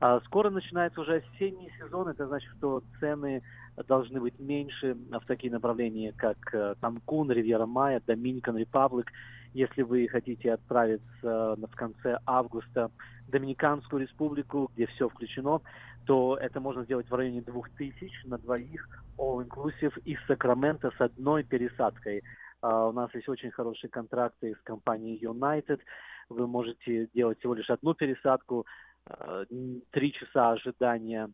А, 0.00 0.20
скоро 0.20 0.48
начинается 0.48 1.02
уже 1.02 1.16
осенний 1.16 1.70
сезон, 1.78 2.08
это 2.08 2.26
значит, 2.26 2.50
что 2.56 2.82
цены 2.98 3.42
должны 3.86 4.18
быть 4.20 4.38
меньше 4.38 4.96
в 5.10 5.26
такие 5.26 5.52
направления, 5.52 6.14
как 6.16 6.38
э, 6.54 6.76
Танкун, 6.80 7.30
Ривьера 7.30 7.66
Майя, 7.66 8.00
Доминикан 8.06 8.56
Репаблик. 8.56 9.12
Если 9.52 9.82
вы 9.82 10.06
хотите 10.08 10.52
отправиться 10.52 11.56
в 11.56 11.76
конце 11.76 12.18
августа 12.26 12.90
в 13.26 13.30
Доминиканскую 13.30 14.02
республику, 14.02 14.70
где 14.74 14.86
все 14.86 15.08
включено, 15.08 15.60
то 16.06 16.36
это 16.40 16.60
можно 16.60 16.84
сделать 16.84 17.10
в 17.10 17.14
районе 17.14 17.42
2000 17.42 18.26
на 18.26 18.38
двоих, 18.38 18.88
all-inclusive, 19.18 20.00
из 20.04 20.18
Сакрамента 20.26 20.90
с 20.96 21.00
одной 21.00 21.44
пересадкой. 21.44 22.22
Uh, 22.62 22.90
у 22.90 22.92
нас 22.92 23.14
есть 23.14 23.26
очень 23.26 23.50
хорошие 23.50 23.88
контракты 23.88 24.54
с 24.54 24.62
компанией 24.62 25.18
United. 25.24 25.80
Вы 26.28 26.46
можете 26.46 27.08
делать 27.14 27.38
всего 27.38 27.54
лишь 27.54 27.70
одну 27.70 27.94
пересадку, 27.94 28.66
uh, 29.08 29.82
три 29.90 30.12
часа 30.12 30.50
ожидания 30.50 31.30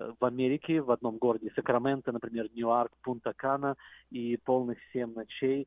Э, 0.00 0.12
в 0.18 0.24
Америке, 0.24 0.80
в 0.80 0.90
одном 0.90 1.18
городе 1.18 1.50
Сакраменто, 1.54 2.12
например, 2.12 2.48
Ньюарк, 2.54 2.92
Пунта-Кана, 3.02 3.76
и 4.10 4.36
полных 4.44 4.78
7 4.92 5.12
ночей, 5.14 5.66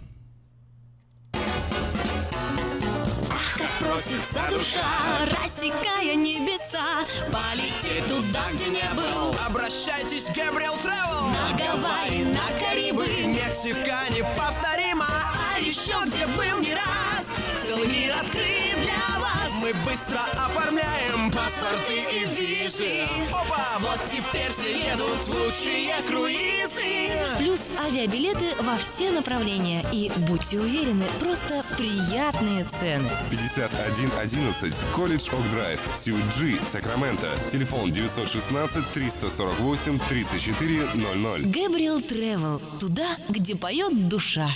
просится 3.97 4.41
душа, 4.49 4.85
рассекая 5.25 6.15
небеса, 6.15 7.03
полететь 7.31 8.05
туда, 8.07 8.45
где 8.53 8.69
не 8.69 8.93
был. 8.95 9.35
Обращайтесь, 9.47 10.29
Gabriel 10.29 10.75
Travel! 10.83 11.31
На 11.33 11.57
Гавайи, 11.57 12.23
на 12.25 12.59
Карибы, 12.59 13.07
Мексика 13.25 14.01
неповторима, 14.09 15.16
еще 15.57 15.95
где 16.05 16.25
был 16.27 16.59
не 16.59 16.73
раз, 16.73 17.33
целый 17.65 17.87
мир 17.87 18.13
открыт 18.13 18.75
для 18.81 19.19
вас. 19.19 19.51
Мы 19.61 19.73
быстро 19.89 20.19
оформляем 20.33 21.31
паспорты 21.31 21.97
и 21.97 22.25
визы. 22.25 23.05
Опа, 23.31 23.79
вот 23.79 23.99
теперь 24.05 24.49
все 24.51 24.89
едут 24.89 25.27
лучшие 25.27 25.93
круизы. 26.07 27.11
Плюс 27.37 27.61
авиабилеты 27.79 28.55
во 28.61 28.77
все 28.77 29.11
направления. 29.11 29.83
И 29.91 30.11
будьте 30.27 30.59
уверены, 30.59 31.05
просто 31.19 31.63
приятные 31.75 32.65
цены. 32.65 33.09
5111 33.29 34.85
Колледж 34.95 35.29
Ок 35.31 35.49
Драйв, 35.51 35.89
Сьюджи, 35.93 36.59
Сакраменто. 36.65 37.31
Телефон 37.51 37.91
916 37.91 38.93
348 38.93 39.99
3400. 40.07 41.49
Гэбриэл 41.49 42.01
Тревел. 42.01 42.61
Туда, 42.79 43.07
где 43.29 43.55
поет 43.55 44.07
душа. 44.07 44.49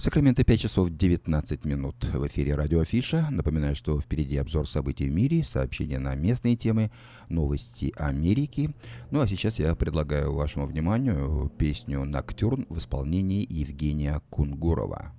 В 0.00 0.02
Сакраменто 0.02 0.44
5 0.44 0.60
часов 0.60 0.88
19 0.88 1.66
минут. 1.66 2.06
В 2.06 2.26
эфире 2.26 2.54
радио 2.54 2.80
Афиша. 2.80 3.26
Напоминаю, 3.30 3.76
что 3.76 4.00
впереди 4.00 4.38
обзор 4.38 4.66
событий 4.66 5.06
в 5.06 5.12
мире, 5.12 5.44
сообщения 5.44 5.98
на 5.98 6.14
местные 6.14 6.56
темы, 6.56 6.90
новости 7.28 7.92
Америки. 7.98 8.74
Ну 9.10 9.20
а 9.20 9.28
сейчас 9.28 9.58
я 9.58 9.74
предлагаю 9.74 10.32
вашему 10.32 10.64
вниманию 10.64 11.52
песню 11.58 12.06
«Ноктюрн» 12.06 12.64
в 12.70 12.78
исполнении 12.78 13.46
Евгения 13.46 14.22
Кунгурова. 14.30 15.12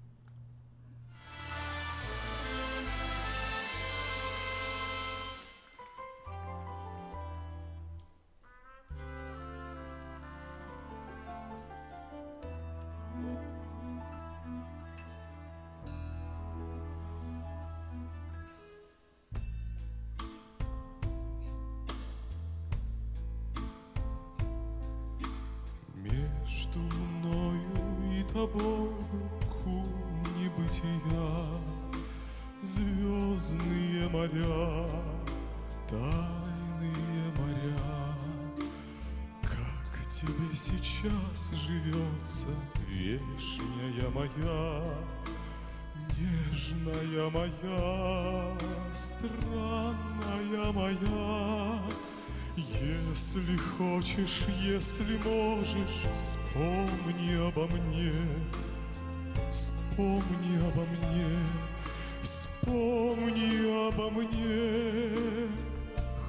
тобою 28.34 28.94
небытия 30.38 31.72
Звездные 32.64 34.08
моря, 34.10 34.88
тайные 35.90 37.34
моря. 37.36 38.16
Как 39.42 40.08
тебе 40.10 40.56
сейчас 40.56 41.52
живется, 41.56 42.50
вешняя 42.88 44.10
моя 44.14 44.84
Нежная 46.20 47.30
моя, 47.32 48.58
странная 48.94 50.72
моя? 50.72 51.82
Если 52.82 53.58
можешь, 55.24 56.02
вспомни 56.16 57.48
обо 57.48 57.68
мне, 57.68 58.12
Вспомни 59.52 60.58
обо 60.68 60.82
мне, 60.82 61.46
вспомни 62.22 63.88
обо 63.88 64.10
мне. 64.10 65.10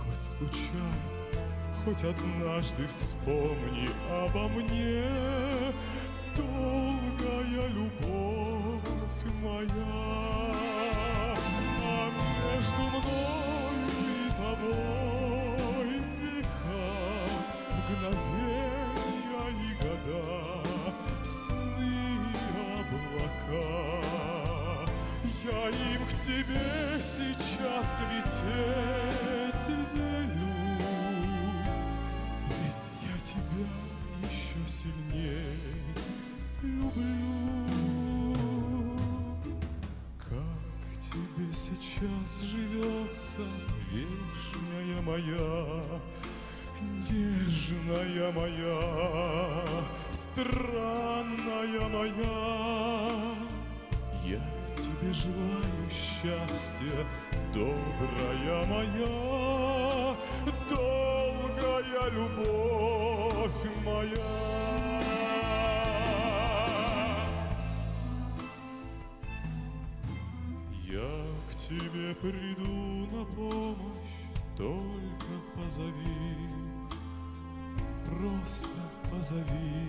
Хоть 0.04 0.22
случайно, 0.22 0.94
хоть 1.84 2.04
однажды 2.04 2.86
вспомни 2.88 3.88
обо 4.10 4.48
мне, 4.48 5.04
Долгая 6.36 7.68
любовь 7.68 8.82
моя. 9.42 9.91
Облака. 23.52 24.90
Я 25.44 25.68
им 25.68 26.06
к 26.06 26.10
тебе 26.24 27.00
сейчас 27.00 28.02
лететь 28.10 29.68
велю, 29.94 30.52
Ведь 32.48 32.84
я 33.02 33.16
тебя 33.24 33.66
еще 34.22 34.60
сильнее 34.66 35.56
люблю. 36.62 38.46
Как 40.18 41.00
тебе 41.00 41.52
сейчас 41.52 42.40
живется, 42.42 43.42
вечная 43.90 45.02
моя, 45.02 45.82
Нежная 47.10 48.32
моя, 48.32 49.64
странная 50.10 51.88
моя, 51.88 53.01
тебе 55.02 55.12
желаю 55.12 55.90
счастья, 55.90 57.06
добрая 57.52 58.64
моя, 58.66 60.16
долгая 60.68 62.10
любовь 62.10 63.50
моя. 63.84 64.16
Я 70.88 71.26
к 71.50 71.56
тебе 71.56 72.14
приду 72.14 73.06
на 73.10 73.24
помощь, 73.24 73.98
только 74.56 75.32
позови, 75.56 76.48
просто 78.06 78.68
позови, 79.10 79.88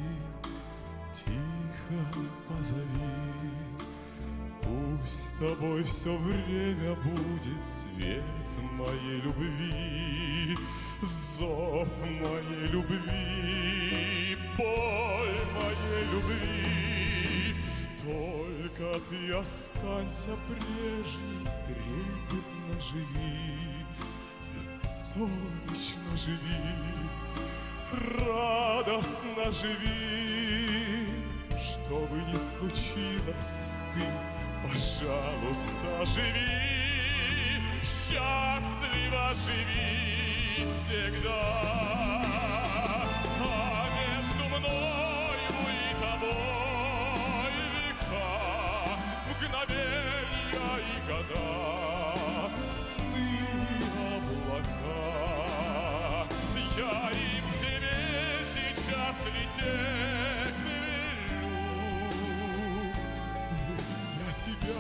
тихо 1.11 2.25
позови. 2.47 3.72
Пусть 5.03 5.19
с 5.19 5.33
тобой 5.33 5.83
все 5.83 6.15
время 6.15 6.95
будет 6.95 7.67
свет 7.67 8.23
моей 8.71 9.19
любви, 9.19 10.55
зов 11.01 11.89
моей 12.01 12.67
любви, 12.69 14.37
боль 14.57 15.43
моей 15.55 16.05
любви. 16.09 17.55
Только 18.01 18.97
ты 19.09 19.33
останься 19.33 20.37
прежней, 20.47 21.49
трепетно 21.67 22.81
живи, 22.81 23.59
солнечно 24.87 26.15
живи, 26.15 26.95
радостно 27.91 29.51
живи. 29.51 31.09
Что 31.61 32.05
бы 32.05 32.17
ни 32.31 32.35
случилось, 32.35 33.59
ты 33.93 34.01
Пожалуйста, 34.73 36.03
живи, 36.03 37.61
счастливо 37.83 39.35
живи 39.45 40.65
всегда. 40.65 41.43
А 43.39 43.87
между 43.99 44.43
мною 44.49 45.53
и 45.69 45.93
тобой 46.01 47.53
века, 47.75 48.29
мгновенья 49.29 50.69
и 50.79 50.95
года, 51.07 51.47
сны 52.73 53.29
облака. 54.15 55.05
Я 56.75 56.97
им 57.11 57.45
тебе 57.61 57.97
сейчас 58.55 59.17
лететь 59.27 60.02
тебя 64.63 64.75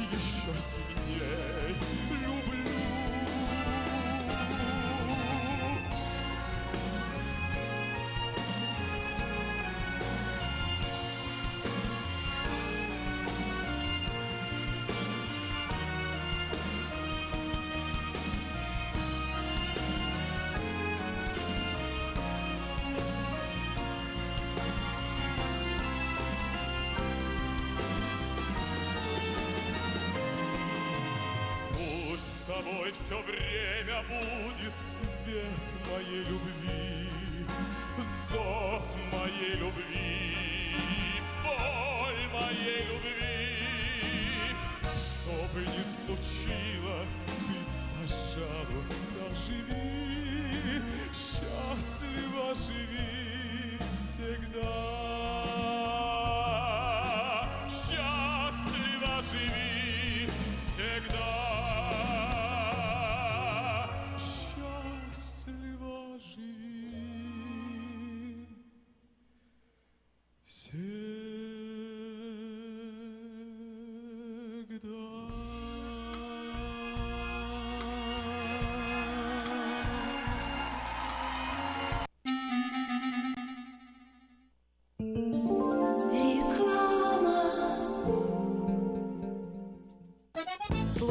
еще 0.00 0.52
сильней 0.58 1.20
люблю. 1.68 2.49
Тобой 32.62 32.92
все 32.92 33.22
время 33.22 34.02
будет 34.08 34.74
свет 34.84 35.46
моей 35.90 36.24
любви, 36.24 37.08
зов 38.28 38.82
моей 39.12 39.54
любви, 39.54 40.76
боль 41.44 42.28
моей 42.32 42.82
любви. 42.82 43.66
Что 44.82 45.54
бы 45.54 45.60
ни 45.60 45.82
случилось, 45.82 47.24
ты, 47.46 47.56
пожалуйста, 47.98 49.20
живи, 49.46 50.82
счастливо 51.14 52.54
живи 52.54 53.78
всегда. 53.96 55.39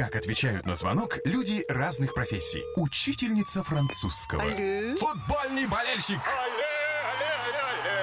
Как 0.00 0.16
отвечают 0.16 0.64
на 0.64 0.76
звонок 0.76 1.18
люди 1.26 1.62
разных 1.68 2.14
профессий. 2.14 2.64
Учительница 2.74 3.62
французского. 3.62 4.44
Алле. 4.44 4.96
Футбольный 4.96 5.66
болельщик. 5.66 6.20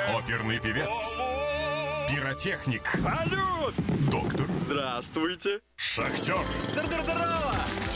Оперный 0.07 0.59
певец. 0.59 0.95
Пиротехник. 2.07 2.83
Салют! 3.01 3.73
Доктор. 4.11 4.45
Здравствуйте. 4.67 5.59
Шахтер. 5.75 6.37
Здорово! 6.69 7.55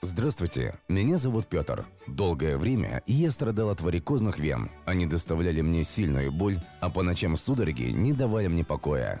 Здравствуйте, 0.00 0.78
меня 0.88 1.18
зовут 1.18 1.48
Петр. 1.48 1.84
Долгое 2.06 2.56
время 2.56 3.02
я 3.06 3.32
страдал 3.32 3.70
от 3.70 3.80
варикозных 3.80 4.38
вен. 4.38 4.70
Они 4.84 5.06
доставляли 5.06 5.60
мне 5.60 5.82
сильную 5.82 6.30
боль, 6.30 6.58
а 6.80 6.88
по 6.88 7.02
ночам 7.02 7.36
судороги 7.36 7.90
не 7.90 8.12
давали 8.12 8.46
мне 8.46 8.64
покоя. 8.64 9.20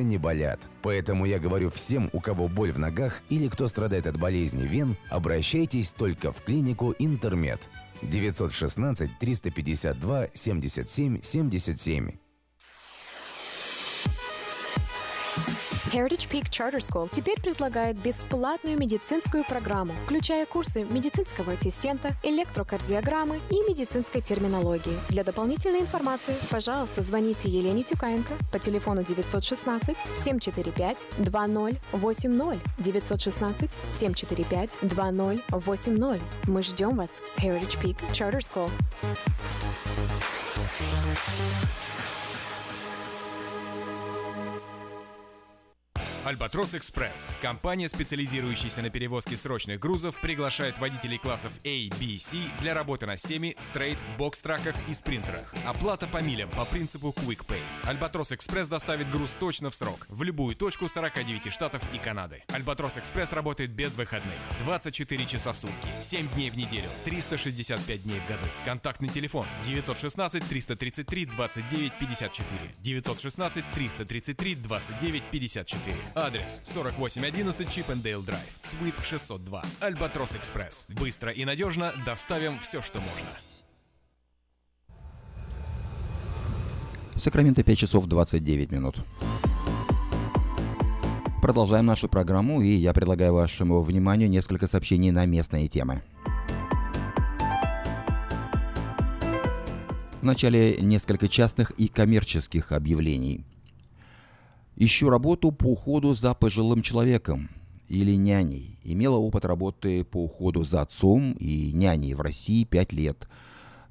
не 0.03 0.17
болят. 0.17 0.59
Поэтому 0.81 1.25
я 1.25 1.39
говорю 1.39 1.69
всем, 1.69 2.09
у 2.13 2.19
кого 2.19 2.47
боль 2.47 2.71
в 2.71 2.79
ногах 2.79 3.21
или 3.29 3.47
кто 3.47 3.67
страдает 3.67 4.07
от 4.07 4.17
болезни 4.17 4.63
вен, 4.63 4.95
обращайтесь 5.09 5.91
только 5.91 6.31
в 6.31 6.41
клинику 6.41 6.95
Интермед. 6.99 7.61
916 8.01 9.19
352 9.19 10.27
77 10.33 11.21
77. 11.21 12.11
Heritage 15.91 16.29
Peak 16.29 16.49
Charter 16.49 16.79
School 16.79 17.09
теперь 17.11 17.41
предлагает 17.41 17.97
бесплатную 17.97 18.79
медицинскую 18.79 19.43
программу, 19.43 19.93
включая 20.05 20.45
курсы 20.45 20.85
медицинского 20.85 21.51
ассистента, 21.53 22.15
электрокардиограммы 22.23 23.41
и 23.49 23.55
медицинской 23.69 24.21
терминологии. 24.21 24.97
Для 25.09 25.25
дополнительной 25.25 25.81
информации, 25.81 26.35
пожалуйста, 26.49 27.01
звоните 27.01 27.49
Елене 27.49 27.83
Тюкаенко 27.83 28.35
по 28.53 28.59
телефону 28.59 29.03
916 29.03 29.97
745 30.23 31.05
2080 31.17 32.59
916 32.77 33.71
745 33.91 34.77
2080. 34.81 36.21
Мы 36.47 36.63
ждем 36.63 36.95
вас. 36.95 37.09
Heritage 37.37 37.77
Peak 37.81 37.97
Charter 38.13 38.39
School. 38.39 38.71
Альбатрос 46.31 46.75
Экспресс. 46.75 47.29
Компания, 47.41 47.89
специализирующаяся 47.89 48.81
на 48.81 48.89
перевозке 48.89 49.35
срочных 49.35 49.81
грузов, 49.81 50.17
приглашает 50.21 50.79
водителей 50.79 51.17
классов 51.17 51.51
A, 51.65 51.89
B, 51.99 52.17
C 52.17 52.37
для 52.61 52.73
работы 52.73 53.05
на 53.05 53.17
семи, 53.17 53.53
стрейт, 53.59 53.97
бокс-траках 54.17 54.73
и 54.87 54.93
спринтерах. 54.93 55.53
Оплата 55.65 56.07
по 56.07 56.21
милям 56.21 56.49
по 56.51 56.63
принципу 56.63 57.09
Quick 57.09 57.45
Pay. 57.45 57.61
Альбатрос 57.83 58.31
Экспресс 58.31 58.69
доставит 58.69 59.11
груз 59.11 59.35
точно 59.37 59.71
в 59.71 59.75
срок, 59.75 60.05
в 60.07 60.23
любую 60.23 60.55
точку 60.55 60.87
49 60.87 61.51
штатов 61.51 61.83
и 61.93 61.97
Канады. 61.97 62.45
Альбатрос 62.53 62.95
Экспресс 62.95 63.33
работает 63.33 63.71
без 63.71 63.97
выходных, 63.97 64.39
24 64.63 65.25
часа 65.25 65.51
в 65.51 65.57
сутки, 65.57 65.89
7 65.99 66.29
дней 66.29 66.49
в 66.49 66.55
неделю, 66.55 66.87
365 67.03 68.03
дней 68.03 68.21
в 68.21 68.27
году. 68.29 68.45
Контактный 68.63 69.09
телефон 69.09 69.47
916 69.65 70.47
333 70.47 71.25
29 71.25 71.91
54 71.99 72.61
916 72.79 73.65
333 73.73 74.55
29 74.55 75.23
54 75.29 75.97
Адрес 76.21 76.61
4811 76.65 77.67
Чипендейл 77.67 78.21
Драйв, 78.21 78.59
Суит 78.61 78.95
602, 79.01 79.63
Альбатрос 79.79 80.35
Экспресс. 80.35 80.91
Быстро 80.91 81.31
и 81.31 81.45
надежно 81.45 81.91
доставим 82.05 82.59
все, 82.59 82.83
что 82.83 82.99
можно. 82.99 83.27
Сакраменто 87.17 87.63
5 87.63 87.77
часов 87.77 88.05
29 88.05 88.71
минут. 88.71 88.97
Продолжаем 91.41 91.87
нашу 91.87 92.07
программу, 92.07 92.61
и 92.61 92.67
я 92.67 92.93
предлагаю 92.93 93.33
вашему 93.33 93.81
вниманию 93.81 94.29
несколько 94.29 94.67
сообщений 94.67 95.09
на 95.09 95.25
местные 95.25 95.67
темы. 95.67 96.03
Вначале 100.21 100.77
несколько 100.77 101.27
частных 101.27 101.71
и 101.71 101.87
коммерческих 101.87 102.71
объявлений. 102.73 103.43
Ищу 104.75 105.09
работу 105.09 105.51
по 105.51 105.65
уходу 105.65 106.13
за 106.13 106.33
пожилым 106.33 106.81
человеком 106.81 107.49
или 107.87 108.15
няней. 108.15 108.79
Имела 108.83 109.17
опыт 109.17 109.45
работы 109.45 110.03
по 110.03 110.23
уходу 110.23 110.63
за 110.63 110.81
отцом 110.81 111.33
и 111.33 111.71
няней 111.73 112.13
в 112.13 112.21
России 112.21 112.63
5 112.63 112.93
лет. 112.93 113.27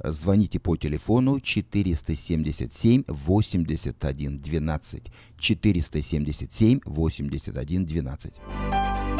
Звоните 0.03 0.59
по 0.59 0.77
телефону 0.77 1.39
477 1.41 3.05
81 3.07 4.37
12. 4.39 5.13
477 5.39 6.81
81 6.85 7.85
12. 7.85 9.20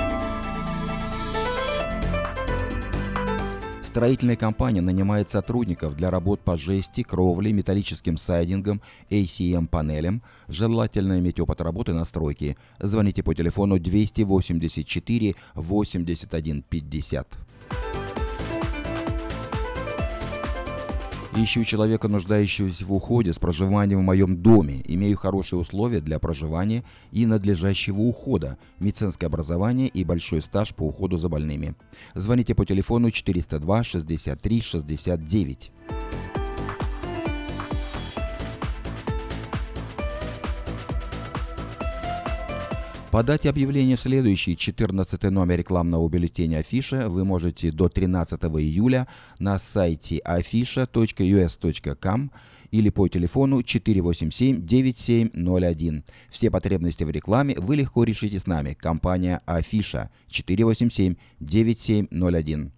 Строительная 3.91 4.37
компания 4.37 4.81
нанимает 4.81 5.31
сотрудников 5.31 5.97
для 5.97 6.11
работ 6.11 6.39
по 6.43 6.57
жести, 6.57 7.03
кровле, 7.03 7.53
металлическим 7.53 8.19
сайдингам, 8.19 8.81
ACM-панелям. 9.11 10.23
Желательно 10.47 11.19
иметь 11.19 11.41
опыт 11.41 11.61
работы 11.61 11.93
на 11.93 12.05
стройке. 12.05 12.57
Звоните 12.79 13.25
по 13.25 13.35
телефону 13.35 13.81
284 13.81 15.35
81 15.57 16.63
50. 16.63 17.39
Ищу 21.43 21.65
человека, 21.65 22.07
нуждающегося 22.07 22.85
в 22.85 22.93
уходе 22.93 23.33
с 23.33 23.39
проживанием 23.39 24.01
в 24.01 24.05
моем 24.05 24.43
доме. 24.43 24.83
Имею 24.85 25.17
хорошие 25.17 25.59
условия 25.59 26.03
для 26.03 26.19
проживания 26.19 26.85
и 27.13 27.25
надлежащего 27.25 28.01
ухода, 28.01 28.59
медицинское 28.79 29.25
образование 29.25 29.89
и 29.89 30.05
большой 30.05 30.43
стаж 30.43 30.75
по 30.75 30.83
уходу 30.83 31.17
за 31.17 31.31
больными. 31.31 31.77
Звоните 32.15 32.55
по 32.55 32.67
телефону 32.67 33.11
402 33.11 33.83
63 33.83 34.61
69. 34.61 35.73
Подать 43.11 43.47
объявление 43.47 43.97
в 43.97 44.01
следующий 44.01 44.57
14 44.57 45.23
номер 45.25 45.59
рекламного 45.59 46.09
бюллетеня 46.09 46.59
Афиша 46.59 47.09
вы 47.09 47.25
можете 47.25 47.73
до 47.73 47.89
13 47.89 48.41
июля 48.41 49.09
на 49.41 49.59
сайте 49.59 50.21
afisha.us.com 50.25 52.31
или 52.71 52.89
по 52.89 53.09
телефону 53.09 53.63
487-9701. 53.63 56.05
Все 56.29 56.53
потребности 56.53 57.03
в 57.03 57.11
рекламе 57.11 57.57
вы 57.59 57.75
легко 57.75 58.05
решите 58.05 58.39
с 58.39 58.47
нами. 58.47 58.75
Компания 58.75 59.41
Афиша 59.45 60.09
487-9701. 60.29 62.71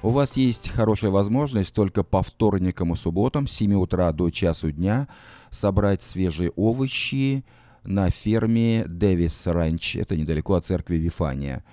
У 0.00 0.10
вас 0.10 0.36
есть 0.36 0.68
хорошая 0.68 1.10
возможность 1.10 1.74
только 1.74 2.04
по 2.04 2.22
вторникам 2.22 2.92
и 2.92 2.96
субботам 2.96 3.48
с 3.48 3.52
7 3.52 3.74
утра 3.74 4.12
до 4.12 4.30
часу 4.30 4.70
дня 4.70 5.08
собрать 5.50 6.02
свежие 6.02 6.50
овощи 6.50 7.44
на 7.82 8.08
ферме 8.08 8.84
Дэвис 8.86 9.48
Ранч. 9.48 9.96
Это 9.96 10.16
недалеко 10.16 10.54
от 10.54 10.64
церкви 10.64 10.98
Вифания. 10.98 11.64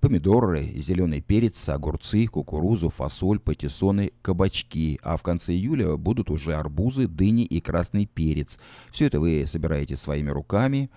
Помидоры, 0.00 0.74
зеленый 0.76 1.22
перец, 1.22 1.66
огурцы, 1.70 2.26
кукурузу, 2.26 2.90
фасоль, 2.90 3.38
патиссоны, 3.38 4.12
кабачки. 4.20 5.00
А 5.02 5.16
в 5.16 5.22
конце 5.22 5.52
июля 5.52 5.96
будут 5.96 6.28
уже 6.28 6.52
арбузы, 6.54 7.08
дыни 7.08 7.44
и 7.44 7.62
красный 7.62 8.04
перец. 8.04 8.58
Все 8.90 9.06
это 9.06 9.20
вы 9.20 9.46
собираете 9.46 9.96
своими 9.96 10.28
руками. 10.30 10.90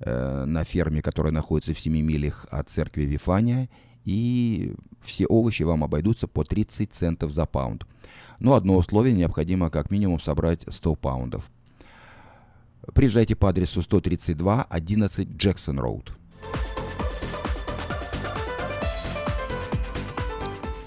э, 0.00 0.44
на 0.46 0.64
ферме, 0.64 1.02
которая 1.02 1.32
находится 1.32 1.74
в 1.74 1.78
7 1.78 2.00
милях 2.00 2.46
от 2.50 2.70
церкви 2.70 3.02
Вифания, 3.02 3.68
и 4.04 4.74
все 5.00 5.26
овощи 5.26 5.62
вам 5.62 5.84
обойдутся 5.84 6.26
по 6.26 6.44
30 6.44 6.92
центов 6.92 7.30
за 7.32 7.46
паунд. 7.46 7.86
Но 8.38 8.54
одно 8.54 8.76
условие, 8.76 9.14
необходимо 9.14 9.70
как 9.70 9.90
минимум 9.90 10.20
собрать 10.20 10.64
100 10.68 10.94
паундов. 10.96 11.50
Приезжайте 12.94 13.36
по 13.36 13.50
адресу 13.50 13.82
132 13.82 14.62
11 14.62 15.28
Джексон 15.36 15.78
Роуд. 15.78 16.12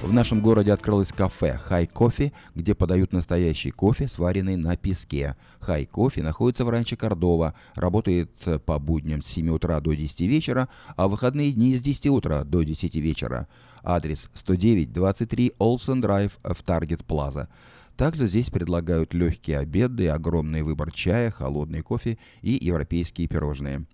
В 0.04 0.12
нашем 0.12 0.42
городе 0.42 0.74
открылось 0.74 1.13
кафе 1.13 1.58
«Хай 1.63 1.88
Кофе», 1.88 2.34
где 2.56 2.76
подают 2.76 3.13
настоящий 3.13 3.72
кофе, 3.72 4.10
сваренный 4.10 4.58
на 4.58 4.76
песке. 4.76 5.38
«Хай 5.62 5.86
Кофе» 5.86 6.22
находится 6.22 6.66
в 6.66 6.70
ранче 6.70 6.98
Кордова, 6.98 7.54
работает 7.74 8.30
по 8.66 8.80
будням 8.80 9.22
с 9.22 9.28
7 9.28 9.50
утра 9.50 9.80
до 9.80 9.94
10 9.94 10.20
вечера, 10.22 10.68
а 10.98 11.08
в 11.08 11.12
выходные 11.12 11.54
дни 11.54 11.74
с 11.74 11.82
10 11.82 12.08
утра 12.08 12.44
до 12.44 12.63
10 12.63 12.96
вечера. 12.96 13.48
Адрес 13.82 14.30
109-23 14.36 15.56
Олсен 15.58 16.02
Драйв 16.02 16.38
в 16.44 16.62
Таргет 16.63 17.06
Плаза. 17.06 17.48
Также 17.96 18.28
здесь 18.28 18.50
предлагают 18.50 19.13
легкие 19.13 19.60
обеды, 19.60 20.10
огромный 20.10 20.63
выбор 20.63 20.92
чая, 20.92 21.32
холодный 21.32 21.82
кофе 21.82 22.18
и 22.42 22.58
европейские 22.62 23.30
пирожные. 23.30 23.86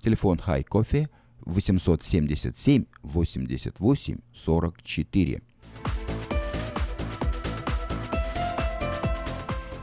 Телефон 0.00 0.38
Хай 0.38 0.62
Кофе 0.62 1.10
877 1.44 2.84
88 3.02 4.18
44. 4.32 5.42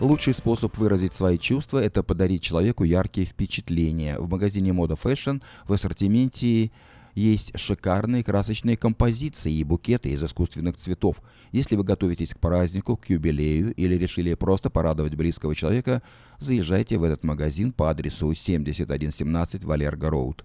Лучший 0.03 0.33
способ 0.33 0.77
выразить 0.77 1.13
свои 1.13 1.37
чувства– 1.37 1.77
это 1.81 2.03
подарить 2.03 2.43
человеку 2.43 2.83
яркие 2.83 3.25
впечатления. 3.25 4.19
В 4.19 4.27
магазине 4.27 4.73
Мода 4.73 4.95
Fashion 4.95 5.41
в 5.65 5.71
ассортименте 5.71 6.71
есть 7.15 7.57
шикарные 7.57 8.21
красочные 8.21 8.75
композиции 8.75 9.53
и 9.53 9.63
букеты 9.63 10.09
из 10.09 10.21
искусственных 10.21 10.75
цветов. 10.75 11.21
Если 11.53 11.77
вы 11.77 11.85
готовитесь 11.85 12.33
к 12.33 12.39
празднику, 12.39 12.97
к 12.97 13.09
юбилею 13.09 13.73
или 13.75 13.95
решили 13.95 14.33
просто 14.33 14.69
порадовать 14.69 15.15
близкого 15.15 15.55
человека, 15.55 16.01
заезжайте 16.37 16.97
в 16.97 17.03
этот 17.03 17.23
магазин 17.23 17.71
по 17.71 17.89
адресу 17.89 18.33
7117 18.33 19.63
Валерго 19.63 20.09
Роуд. 20.09 20.43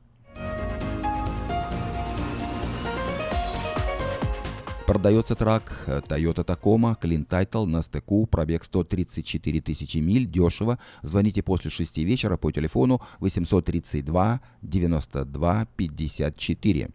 Продается 4.88 5.34
трак 5.34 5.84
Toyota 5.86 6.46
Tacoma, 6.46 6.98
Clean 6.98 7.26
Title 7.26 7.66
на 7.66 7.82
стыку, 7.82 8.24
пробег 8.24 8.64
134 8.64 9.60
тысячи 9.60 9.98
миль, 9.98 10.24
дешево. 10.24 10.78
Звоните 11.02 11.42
после 11.42 11.70
6 11.70 11.98
вечера 11.98 12.38
по 12.38 12.50
телефону 12.50 13.02
832 13.20 14.40
92 14.62 15.66
54. 15.76 16.88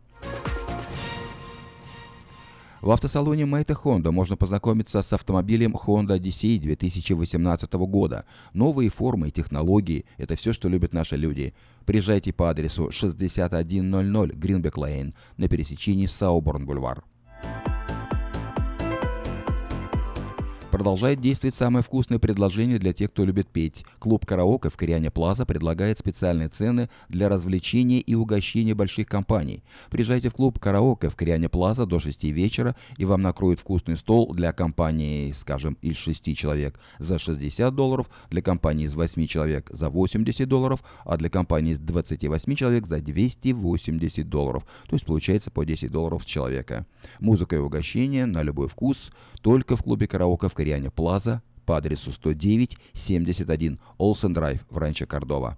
В 2.82 2.90
автосалоне 2.90 3.46
Мэйта 3.46 3.74
Honda 3.74 4.10
можно 4.10 4.38
познакомиться 4.38 5.04
с 5.04 5.14
автомобилем 5.14 5.76
Honda 5.76 6.20
Odyssey 6.20 6.58
2018 6.58 7.74
года. 7.74 8.26
Новые 8.54 8.90
формы 8.90 9.28
и 9.28 9.32
технологии– 9.32 10.06
это 10.18 10.36
все, 10.36 10.52
что 10.52 10.68
любят 10.68 10.94
наши 10.94 11.16
люди. 11.16 11.54
Приезжайте 11.86 12.34
по 12.34 12.50
адресу 12.50 12.90
6100 12.90 13.46
Greenback 13.60 14.74
Lane 14.78 15.14
на 15.38 15.48
пересечении 15.48 16.08
Сауборн-Бульвар. 16.08 17.04
Продолжает 20.74 21.22
действовать 21.22 21.54
самое 21.54 21.84
вкусное 21.84 22.18
предложение 22.18 22.80
для 22.80 22.94
тех, 22.94 23.12
кто 23.12 23.24
любит 23.26 23.48
петь. 23.48 23.86
Клуб 24.00 24.26
«Караоке» 24.26 24.72
в 24.72 24.76
Кориане 24.76 25.12
Плаза 25.12 25.46
предлагает 25.46 26.00
специальные 26.00 26.50
цены 26.50 26.90
для 27.10 27.30
развлечения 27.30 28.00
и 28.00 28.16
угощения 28.16 28.74
больших 28.74 29.08
компаний. 29.08 29.64
Приезжайте 29.92 30.30
в 30.30 30.34
клуб 30.34 30.58
«Караоке» 30.58 31.10
в 31.10 31.16
Кориане 31.16 31.48
Плаза 31.48 31.86
до 31.86 32.00
6 32.00 32.24
вечера, 32.24 32.76
и 32.98 33.06
вам 33.06 33.22
накроют 33.22 33.60
вкусный 33.60 33.98
стол 33.98 34.34
для 34.34 34.52
компании, 34.52 35.32
скажем, 35.34 35.78
из 35.84 35.96
6 35.98 36.36
человек 36.36 36.80
за 36.98 37.20
60 37.20 37.76
долларов, 37.76 38.10
для 38.32 38.42
компании 38.42 38.88
из 38.88 38.96
8 38.96 39.28
человек 39.28 39.70
за 39.72 39.92
80 39.92 40.50
долларов, 40.50 40.84
а 41.06 41.18
для 41.18 41.30
компании 41.30 41.74
из 41.74 41.80
28 41.82 42.56
человек 42.56 42.88
за 42.88 43.00
280 43.00 44.28
долларов. 44.28 44.66
То 44.90 44.96
есть 44.96 45.06
получается 45.06 45.52
по 45.52 45.66
10 45.66 45.92
долларов 45.92 46.24
с 46.24 46.26
человека. 46.26 46.88
Музыка 47.20 47.58
и 47.58 47.60
угощение 47.60 48.26
на 48.26 48.42
любой 48.42 48.68
вкус 48.68 49.12
только 49.44 49.76
в 49.76 49.84
клубе 49.84 50.08
«Караоке» 50.08 50.48
в 50.48 50.54
Кориане 50.54 50.90
Плаза 50.90 51.44
по 51.66 51.76
адресу 51.78 52.12
109-71 52.12 53.78
Олсен 53.98 54.34
Драйв 54.34 54.66
в 54.70 54.78
Ранчо 54.78 55.06
Кордова. 55.06 55.58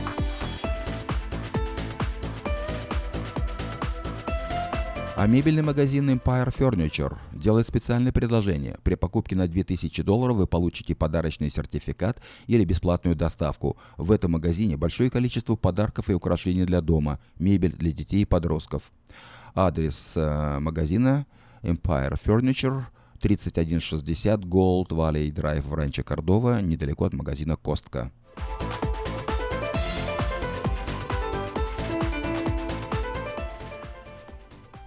А 5.21 5.27
мебельный 5.27 5.61
магазин 5.61 6.09
Empire 6.09 6.51
Furniture 6.51 7.15
делает 7.31 7.67
специальное 7.67 8.11
предложение. 8.11 8.79
При 8.81 8.95
покупке 8.95 9.35
на 9.35 9.47
2000 9.47 10.01
долларов 10.01 10.37
вы 10.37 10.47
получите 10.47 10.95
подарочный 10.95 11.51
сертификат 11.51 12.19
или 12.47 12.65
бесплатную 12.65 13.15
доставку. 13.15 13.77
В 13.97 14.11
этом 14.11 14.31
магазине 14.31 14.77
большое 14.77 15.11
количество 15.11 15.55
подарков 15.55 16.09
и 16.09 16.15
украшений 16.15 16.65
для 16.65 16.81
дома, 16.81 17.19
мебель 17.37 17.73
для 17.73 17.91
детей 17.91 18.23
и 18.23 18.25
подростков. 18.25 18.91
Адрес 19.53 20.13
э, 20.15 20.57
магазина 20.57 21.27
Empire 21.61 22.19
Furniture 22.19 22.81
3160 23.19 24.39
Gold 24.39 24.87
Valley 24.87 25.31
Drive 25.31 25.67
в 25.67 25.73
Ранчо 25.75 26.03
Кордова, 26.03 26.61
недалеко 26.61 27.05
от 27.05 27.13
магазина 27.13 27.57
Костка. 27.57 28.11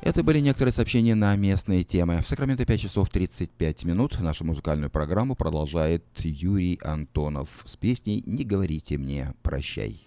Это 0.05 0.23
были 0.23 0.39
некоторые 0.41 0.75
сообщения 0.75 1.15
на 1.15 1.35
местные 1.35 1.83
темы. 1.83 2.21
В 2.21 2.29
Сакраменто 2.29 2.67
5 2.67 2.79
часов 2.79 3.09
35 3.09 3.85
минут. 3.85 4.21
Нашу 4.21 4.45
музыкальную 4.45 4.91
программу 4.91 5.35
продолжает 5.35 6.05
Юрий 6.19 6.79
Антонов 6.83 7.49
с 7.65 7.75
песней 7.79 8.23
«Не 8.27 8.45
говорите 8.45 8.99
мне 8.99 9.33
прощай». 9.43 10.07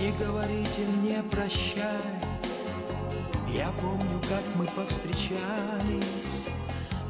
Не 0.00 0.12
говорите 0.24 0.86
мне 1.00 1.20
прощай, 1.32 1.82
я 3.52 3.72
помню, 3.80 4.20
как 4.28 4.44
мы 4.54 4.66
повстречались. 4.66 6.46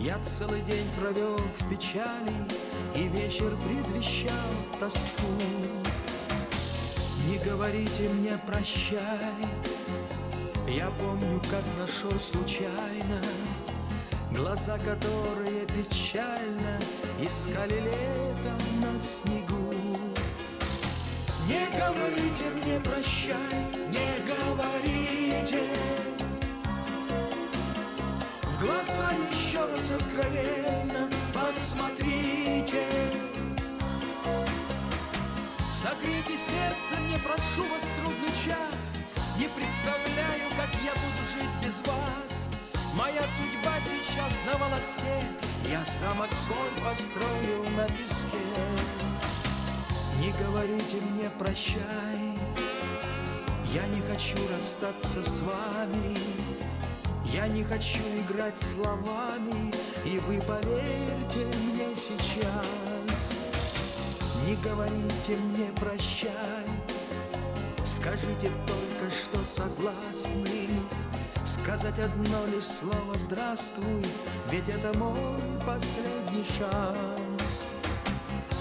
Я 0.06 0.20
целый 0.24 0.60
день 0.60 0.86
провел 1.00 1.36
в 1.36 1.68
печали, 1.68 2.32
И 2.94 3.08
вечер 3.08 3.56
предвещал 3.56 4.30
тоску. 4.78 5.26
Не 7.26 7.38
говорите 7.38 8.08
мне 8.10 8.38
прощай, 8.46 9.00
Я 10.68 10.92
помню, 11.00 11.40
как 11.50 11.64
нашел 11.80 12.12
случайно 12.20 13.20
Глаза, 14.30 14.78
которые 14.78 15.66
печально 15.74 16.78
Искали 17.20 17.80
летом 17.80 18.60
на 18.80 19.02
снегу. 19.02 19.74
Не 21.48 21.66
говорите 21.80 22.44
мне 22.54 22.78
прощай, 22.78 23.85
раз 29.86 30.00
откровенно 30.00 31.10
посмотрите. 31.32 32.86
Согрейте 35.72 36.38
сердце 36.38 37.00
мне, 37.00 37.18
прошу 37.18 37.62
вас, 37.70 37.84
трудный 37.98 38.32
час. 38.44 39.02
Не 39.38 39.48
представляю, 39.48 40.50
как 40.56 40.70
я 40.82 40.92
буду 40.92 41.22
жить 41.34 41.50
без 41.62 41.86
вас. 41.86 42.50
Моя 42.94 43.22
судьба 43.36 43.74
сейчас 43.84 44.32
на 44.46 44.58
волоске. 44.58 45.22
Я 45.68 45.84
замок 45.98 46.30
свой 46.32 46.70
построил 46.82 47.64
на 47.76 47.86
песке. 47.86 48.38
Не 50.20 50.32
говорите 50.44 50.96
мне 51.10 51.30
прощай, 51.38 52.38
я 53.72 53.86
не 53.86 54.00
хочу 54.00 54.36
расстаться 54.48 55.22
с 55.22 55.42
вами. 55.42 56.55
Я 57.32 57.48
не 57.48 57.64
хочу 57.64 58.02
играть 58.20 58.58
словами, 58.58 59.72
и 60.04 60.18
вы 60.20 60.40
поверьте 60.40 61.46
мне 61.64 61.94
сейчас. 61.96 63.38
Не 64.46 64.54
говорите 64.56 65.36
мне 65.36 65.68
прощай, 65.80 66.66
скажите 67.84 68.50
только, 68.66 69.12
что 69.12 69.44
согласны. 69.44 70.68
Сказать 71.44 71.98
одно 71.98 72.46
лишь 72.54 72.64
слово 72.64 73.16
«здравствуй», 73.16 74.04
ведь 74.50 74.68
это 74.68 74.96
мой 74.98 75.40
последний 75.66 76.44
шанс. 76.56 77.64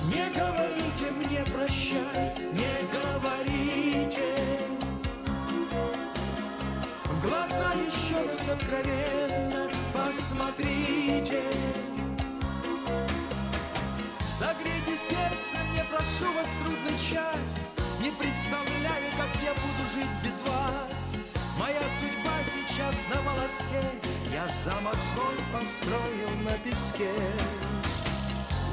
Не 0.08 0.30
говорите 0.38 1.12
мне 1.12 1.44
прощай, 1.54 2.36
не 2.52 2.76
говорите 2.92 3.95
откровенно 8.56 9.70
посмотрите. 9.94 11.44
Согрейте 14.20 14.98
сердце 14.98 15.58
мне, 15.72 15.84
прошу 15.90 16.32
вас, 16.34 16.48
трудный 16.62 16.98
час. 16.98 17.72
Не 18.02 18.12
представляю, 18.12 19.12
как 19.18 19.30
я 19.44 19.54
буду 19.54 19.84
жить 19.94 20.16
без 20.24 20.42
вас. 20.42 21.14
Моя 21.58 21.82
судьба 22.00 22.36
сейчас 22.54 22.96
на 23.14 23.22
волоске. 23.22 23.84
Я 24.32 24.48
замок 24.64 24.98
свой 25.14 25.38
построил 25.54 26.36
на 26.44 26.58
песке. 26.60 27.12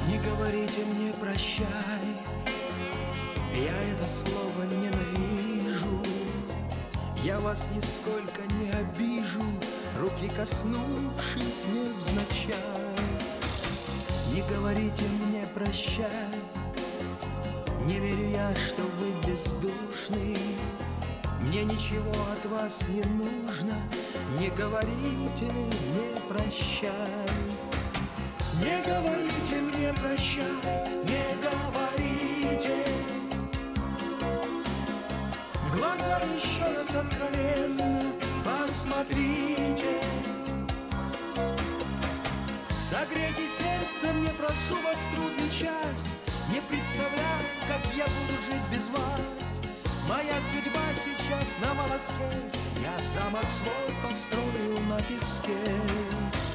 Не 0.07 0.17
говорите 0.19 0.83
мне 0.85 1.13
прощай. 1.13 1.65
Я 3.55 3.93
это 3.93 4.07
слово 4.07 4.63
ненавижу 4.63 5.12
Я 7.23 7.39
вас 7.39 7.69
нисколько 7.73 8.41
не 8.59 8.69
обижу 8.71 9.41
Руки 9.97 10.29
коснувшись 10.35 11.65
невзначай 11.73 12.57
Не 14.33 14.41
говорите 14.53 15.05
мне 15.25 15.47
прощай 15.53 16.27
Не 17.85 17.99
верю 17.99 18.29
я, 18.29 18.53
что 18.55 18.81
вы 18.99 19.11
бездушный 19.25 20.37
мне 21.39 21.65
ничего 21.65 22.11
от 22.31 22.49
вас 22.49 22.87
не 22.87 23.03
нужно, 23.03 23.75
не 24.39 24.49
говорите 24.49 25.43
мне 25.43 26.15
прощай. 26.29 26.91
Не 28.61 28.81
говорите 28.85 29.59
мне 29.59 29.93
прощай, 29.93 30.87
не 31.03 31.32
глаза 35.95 36.19
еще 36.35 36.77
раз 36.77 36.89
откровенно 36.95 38.13
посмотрите. 38.43 40.01
Согрейте 42.69 43.47
сердце 43.47 44.13
мне, 44.13 44.29
прошу 44.29 44.81
вас, 44.83 44.99
трудный 45.13 45.49
час. 45.49 46.17
Не 46.51 46.61
представляю, 46.61 47.45
как 47.67 47.81
я 47.93 48.05
буду 48.05 48.41
жить 48.45 48.63
без 48.71 48.89
вас. 48.89 49.61
Моя 50.07 50.39
судьба 50.41 50.81
сейчас 50.95 51.55
на 51.61 51.73
волоске 51.73 52.13
Я 52.81 53.01
замок 53.01 53.45
свой 53.49 53.95
построил 54.03 54.79
на 54.81 54.97
песке 54.97 56.52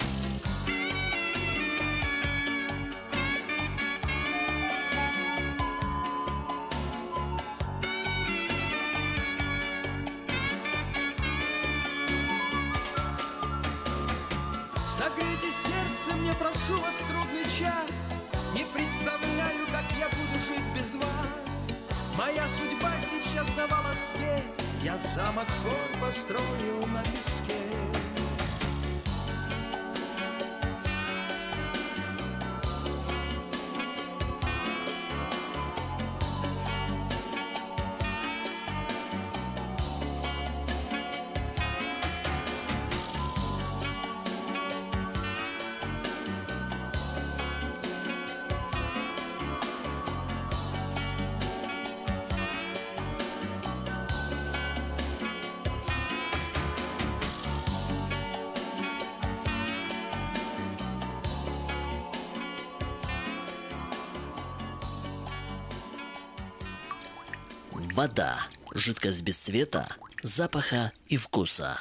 Вода. 67.98 68.46
Жидкость 68.76 69.22
без 69.24 69.36
цвета, 69.38 69.84
запаха 70.22 70.92
и 71.08 71.16
вкуса. 71.16 71.80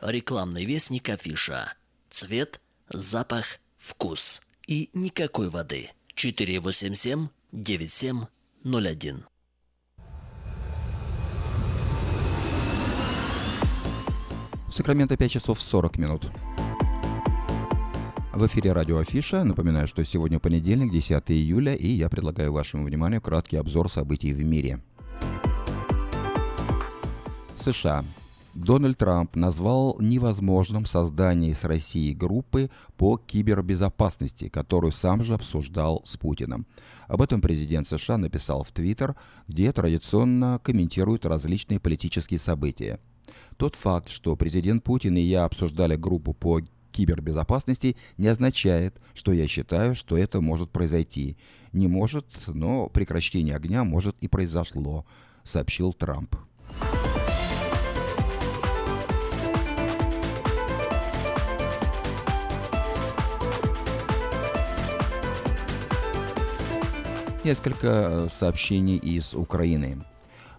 Рекламный 0.00 0.64
вестник 0.64 1.10
афиша. 1.10 1.74
Цвет, 2.08 2.62
запах, 2.88 3.44
вкус. 3.76 4.40
И 4.66 4.88
никакой 4.94 5.50
воды. 5.50 5.90
487-9701. 6.16 7.28
В 14.66 14.72
Сакраменто 14.72 15.18
5 15.18 15.30
часов 15.30 15.60
40 15.60 15.98
минут. 15.98 16.30
В 18.32 18.46
эфире 18.46 18.72
радио 18.72 18.96
Афиша. 18.96 19.44
Напоминаю, 19.44 19.86
что 19.86 20.02
сегодня 20.06 20.38
понедельник, 20.38 20.90
10 20.90 21.30
июля, 21.32 21.74
и 21.74 21.88
я 21.88 22.08
предлагаю 22.08 22.50
вашему 22.50 22.86
вниманию 22.86 23.20
краткий 23.20 23.58
обзор 23.58 23.90
событий 23.90 24.32
в 24.32 24.42
мире. 24.42 24.80
США. 27.60 28.04
Дональд 28.54 28.98
Трамп 28.98 29.36
назвал 29.36 29.96
невозможным 30.00 30.84
создание 30.84 31.54
с 31.54 31.64
Россией 31.64 32.14
группы 32.14 32.70
по 32.96 33.16
кибербезопасности, 33.16 34.48
которую 34.48 34.92
сам 34.92 35.22
же 35.22 35.34
обсуждал 35.34 36.02
с 36.04 36.16
Путиным. 36.16 36.66
Об 37.06 37.22
этом 37.22 37.40
президент 37.40 37.86
США 37.86 38.16
написал 38.16 38.64
в 38.64 38.72
Твиттер, 38.72 39.14
где 39.46 39.72
традиционно 39.72 40.60
комментирует 40.62 41.26
различные 41.26 41.78
политические 41.78 42.40
события. 42.40 42.98
Тот 43.56 43.76
факт, 43.76 44.08
что 44.08 44.34
президент 44.34 44.82
Путин 44.82 45.16
и 45.16 45.20
я 45.20 45.44
обсуждали 45.44 45.94
группу 45.94 46.32
по 46.34 46.60
кибербезопасности, 46.90 47.96
не 48.16 48.26
означает, 48.26 49.00
что 49.14 49.32
я 49.32 49.46
считаю, 49.46 49.94
что 49.94 50.18
это 50.18 50.40
может 50.40 50.70
произойти. 50.70 51.36
Не 51.72 51.86
может, 51.86 52.26
но 52.48 52.88
прекращение 52.88 53.54
огня 53.54 53.84
может 53.84 54.16
и 54.20 54.26
произошло, 54.26 55.06
сообщил 55.44 55.92
Трамп. 55.92 56.34
Несколько 67.42 67.86
э, 67.88 68.28
сообщений 68.30 68.98
из 68.98 69.32
Украины. 69.32 70.04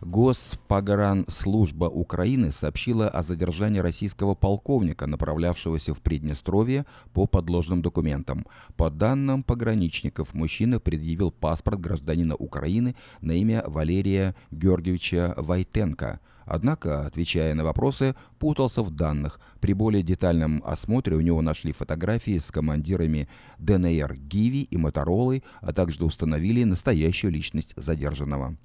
Госпогранслужба 0.01 1.85
Украины 1.85 2.51
сообщила 2.51 3.07
о 3.07 3.21
задержании 3.21 3.77
российского 3.77 4.33
полковника, 4.33 5.05
направлявшегося 5.05 5.93
в 5.93 6.01
Приднестровье 6.01 6.87
по 7.13 7.27
подложным 7.27 7.83
документам. 7.83 8.47
По 8.77 8.89
данным 8.89 9.43
пограничников, 9.43 10.33
мужчина 10.33 10.79
предъявил 10.79 11.29
паспорт 11.29 11.79
гражданина 11.79 12.35
Украины 12.35 12.95
на 13.21 13.33
имя 13.33 13.63
Валерия 13.67 14.33
Георгиевича 14.49 15.35
Вайтенко. 15.37 16.19
Однако, 16.53 17.05
отвечая 17.05 17.53
на 17.55 17.63
вопросы, 17.63 18.13
путался 18.37 18.81
в 18.81 18.91
данных. 18.91 19.39
При 19.61 19.71
более 19.71 20.03
детальном 20.03 20.61
осмотре 20.65 21.15
у 21.15 21.21
него 21.21 21.41
нашли 21.41 21.71
фотографии 21.71 22.37
с 22.39 22.51
командирами 22.51 23.29
ДНР 23.57 24.17
Гиви 24.17 24.63
и 24.63 24.75
Моторолы, 24.75 25.43
а 25.61 25.71
также 25.71 26.03
установили 26.03 26.65
настоящую 26.65 27.31
личность 27.31 27.73
задержанного. 27.77 28.57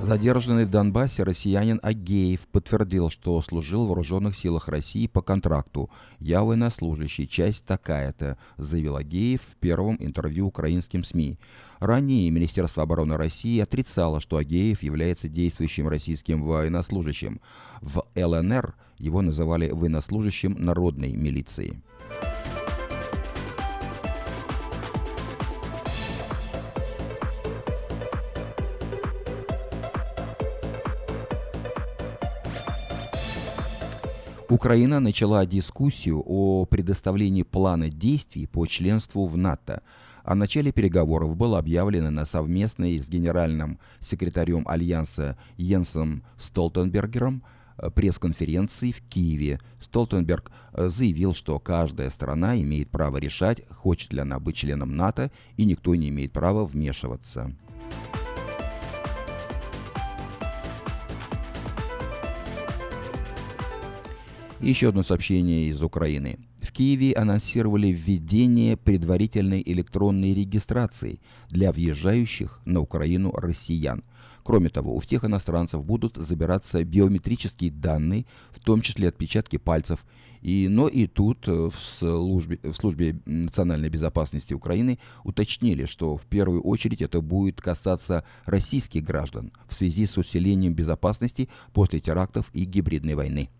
Задержанный 0.00 0.64
в 0.64 0.70
Донбассе 0.70 1.22
россиянин 1.22 1.78
Агеев 1.82 2.48
подтвердил, 2.48 3.10
что 3.10 3.40
служил 3.42 3.84
в 3.84 3.88
вооруженных 3.88 4.36
силах 4.36 4.68
России 4.68 5.06
по 5.06 5.22
контракту. 5.22 5.88
«Я 6.18 6.42
военнослужащий, 6.42 7.28
часть 7.28 7.64
такая-то», 7.64 8.36
заявил 8.56 8.96
Агеев 8.96 9.40
в 9.40 9.56
первом 9.56 9.96
интервью 10.00 10.48
украинским 10.48 11.04
СМИ. 11.04 11.38
Ранее 11.78 12.30
Министерство 12.30 12.82
обороны 12.82 13.16
России 13.16 13.60
отрицало, 13.60 14.20
что 14.20 14.36
Агеев 14.36 14.82
является 14.82 15.28
действующим 15.28 15.86
российским 15.86 16.42
военнослужащим. 16.42 17.40
В 17.80 18.04
ЛНР 18.16 18.74
его 18.98 19.22
называли 19.22 19.70
военнослужащим 19.70 20.56
народной 20.58 21.12
милиции. 21.12 21.80
Украина 34.50 35.00
начала 35.00 35.46
дискуссию 35.46 36.22
о 36.24 36.66
предоставлении 36.66 37.42
плана 37.42 37.88
действий 37.88 38.46
по 38.46 38.66
членству 38.66 39.26
в 39.26 39.38
НАТО. 39.38 39.82
О 40.22 40.34
начале 40.34 40.70
переговоров 40.70 41.34
было 41.36 41.58
объявлено 41.58 42.10
на 42.10 42.26
совместной 42.26 42.98
с 42.98 43.08
генеральным 43.08 43.78
секретарем 44.00 44.64
Альянса 44.68 45.38
Йенсом 45.56 46.22
Столтенбергером 46.38 47.42
э, 47.78 47.90
пресс-конференции 47.90 48.92
в 48.92 49.00
Киеве. 49.08 49.60
Столтенберг 49.80 50.50
э, 50.72 50.88
заявил, 50.88 51.34
что 51.34 51.58
каждая 51.58 52.10
страна 52.10 52.60
имеет 52.60 52.90
право 52.90 53.16
решать, 53.16 53.62
хочет 53.70 54.12
ли 54.12 54.20
она 54.20 54.40
быть 54.40 54.56
членом 54.56 54.94
НАТО, 54.94 55.30
и 55.56 55.64
никто 55.64 55.94
не 55.94 56.10
имеет 56.10 56.32
права 56.32 56.66
вмешиваться. 56.66 57.54
Еще 64.64 64.88
одно 64.88 65.02
сообщение 65.02 65.68
из 65.68 65.82
Украины. 65.82 66.38
В 66.58 66.72
Киеве 66.72 67.12
анонсировали 67.12 67.88
введение 67.88 68.78
предварительной 68.78 69.62
электронной 69.62 70.32
регистрации 70.32 71.20
для 71.50 71.70
въезжающих 71.70 72.62
на 72.64 72.80
Украину 72.80 73.30
россиян. 73.32 74.02
Кроме 74.42 74.70
того, 74.70 74.96
у 74.96 75.00
всех 75.00 75.26
иностранцев 75.26 75.84
будут 75.84 76.16
забираться 76.16 76.82
биометрические 76.82 77.72
данные, 77.72 78.24
в 78.52 78.60
том 78.60 78.80
числе 78.80 79.08
отпечатки 79.08 79.58
пальцев. 79.58 80.06
И, 80.40 80.66
но 80.70 80.88
и 80.88 81.08
тут 81.08 81.46
э, 81.46 81.52
в 81.52 81.74
службе, 81.76 82.58
в 82.62 82.72
службе 82.72 83.20
национальной 83.26 83.90
безопасности 83.90 84.54
Украины 84.54 84.98
уточнили, 85.24 85.84
что 85.84 86.16
в 86.16 86.24
первую 86.24 86.62
очередь 86.62 87.02
это 87.02 87.20
будет 87.20 87.60
касаться 87.60 88.24
российских 88.46 89.04
граждан 89.04 89.52
в 89.68 89.74
связи 89.74 90.06
с 90.06 90.16
усилением 90.16 90.72
безопасности 90.72 91.50
после 91.74 92.00
терактов 92.00 92.48
и 92.54 92.64
гибридной 92.64 93.14
войны. 93.14 93.50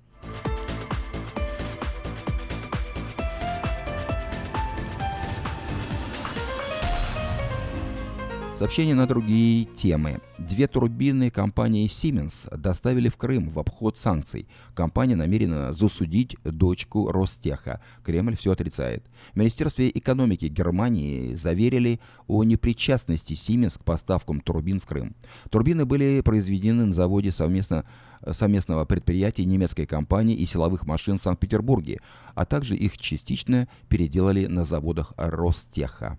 Сообщение 8.64 8.94
на 8.94 9.06
другие 9.06 9.66
темы. 9.66 10.20
Две 10.38 10.66
турбины 10.66 11.28
компании 11.28 11.86
Siemens 11.86 12.48
доставили 12.56 13.10
в 13.10 13.18
Крым 13.18 13.50
в 13.50 13.58
обход 13.58 13.98
санкций. 13.98 14.48
Компания 14.72 15.16
намерена 15.16 15.74
засудить 15.74 16.38
дочку 16.44 17.12
Ростеха. 17.12 17.82
Кремль 18.02 18.36
все 18.36 18.52
отрицает. 18.52 19.04
В 19.34 19.36
Министерстве 19.36 19.90
экономики 19.90 20.46
Германии 20.46 21.34
заверили 21.34 22.00
о 22.26 22.42
непричастности 22.42 23.34
Siemens 23.34 23.78
к 23.78 23.84
поставкам 23.84 24.40
турбин 24.40 24.80
в 24.80 24.86
Крым. 24.86 25.14
Турбины 25.50 25.84
были 25.84 26.22
произведены 26.22 26.86
на 26.86 26.94
заводе 26.94 27.32
совместно 27.32 27.84
совместного 28.32 28.86
предприятия 28.86 29.44
немецкой 29.44 29.84
компании 29.84 30.36
и 30.36 30.46
силовых 30.46 30.86
машин 30.86 31.18
в 31.18 31.22
Санкт-Петербурге, 31.22 32.00
а 32.34 32.46
также 32.46 32.76
их 32.76 32.96
частично 32.96 33.68
переделали 33.90 34.46
на 34.46 34.64
заводах 34.64 35.12
Ростеха. 35.18 36.18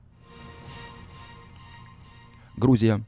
Грузия. 2.58 3.04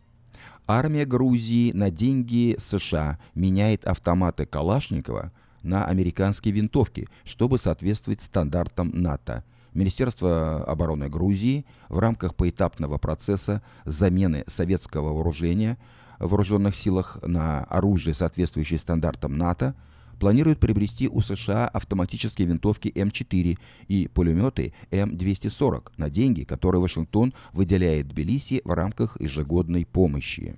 Армия 0.67 1.05
Грузии 1.05 1.71
на 1.71 1.89
деньги 1.89 2.57
США 2.59 3.17
меняет 3.33 3.87
автоматы 3.87 4.45
Калашникова 4.45 5.31
на 5.63 5.85
американские 5.85 6.53
винтовки, 6.53 7.07
чтобы 7.23 7.57
соответствовать 7.57 8.21
стандартам 8.21 8.91
НАТО. 8.93 9.43
Министерство 9.73 10.63
обороны 10.65 11.07
Грузии 11.07 11.65
в 11.87 11.99
рамках 11.99 12.35
поэтапного 12.35 12.97
процесса 12.97 13.61
замены 13.85 14.43
советского 14.47 15.13
вооружения 15.13 15.77
в 16.19 16.29
вооруженных 16.29 16.75
силах 16.75 17.17
на 17.23 17.63
оружие, 17.65 18.15
соответствующее 18.15 18.79
стандартам 18.79 19.37
НАТО, 19.37 19.75
планирует 20.20 20.59
приобрести 20.59 21.07
у 21.07 21.22
США 21.22 21.68
автоматические 21.68 22.47
винтовки 22.47 22.89
М4 22.89 23.57
и 23.88 24.07
пулеметы 24.07 24.74
М240 24.91 25.91
на 25.97 26.09
деньги, 26.09 26.43
которые 26.43 26.82
Вашингтон 26.82 27.34
выделяет 27.53 28.07
Тбилиси 28.07 28.61
в 28.63 28.72
рамках 28.72 29.20
ежегодной 29.20 29.86
помощи. 29.86 30.57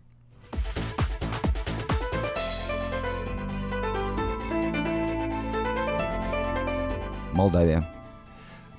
Молдавия. 7.33 7.87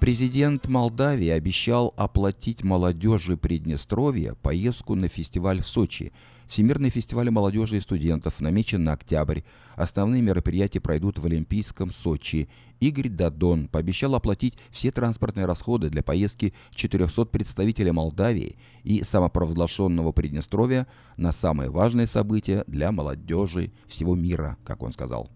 Президент 0.00 0.66
Молдавии 0.66 1.28
обещал 1.28 1.94
оплатить 1.96 2.64
молодежи 2.64 3.36
Приднестровья 3.36 4.34
поездку 4.34 4.94
на 4.94 5.08
фестиваль 5.08 5.60
в 5.60 5.66
Сочи– 5.66 6.12
Всемирный 6.50 6.90
фестиваль 6.90 7.30
молодежи 7.30 7.76
и 7.76 7.80
студентов 7.80 8.40
намечен 8.40 8.82
на 8.82 8.94
октябрь. 8.94 9.42
Основные 9.76 10.20
мероприятия 10.20 10.80
пройдут 10.80 11.20
в 11.20 11.26
Олимпийском 11.26 11.92
Сочи. 11.92 12.48
Игорь 12.80 13.08
Дадон 13.08 13.68
пообещал 13.68 14.16
оплатить 14.16 14.58
все 14.68 14.90
транспортные 14.90 15.46
расходы 15.46 15.90
для 15.90 16.02
поездки 16.02 16.52
400 16.74 17.26
представителей 17.26 17.92
Молдавии 17.92 18.56
и 18.82 19.04
самопровозглашенного 19.04 20.10
Приднестровья 20.10 20.88
на 21.16 21.30
самые 21.30 21.70
важные 21.70 22.08
события 22.08 22.64
для 22.66 22.90
молодежи 22.90 23.70
всего 23.86 24.16
мира, 24.16 24.58
как 24.64 24.82
он 24.82 24.92
сказал. 24.92 25.30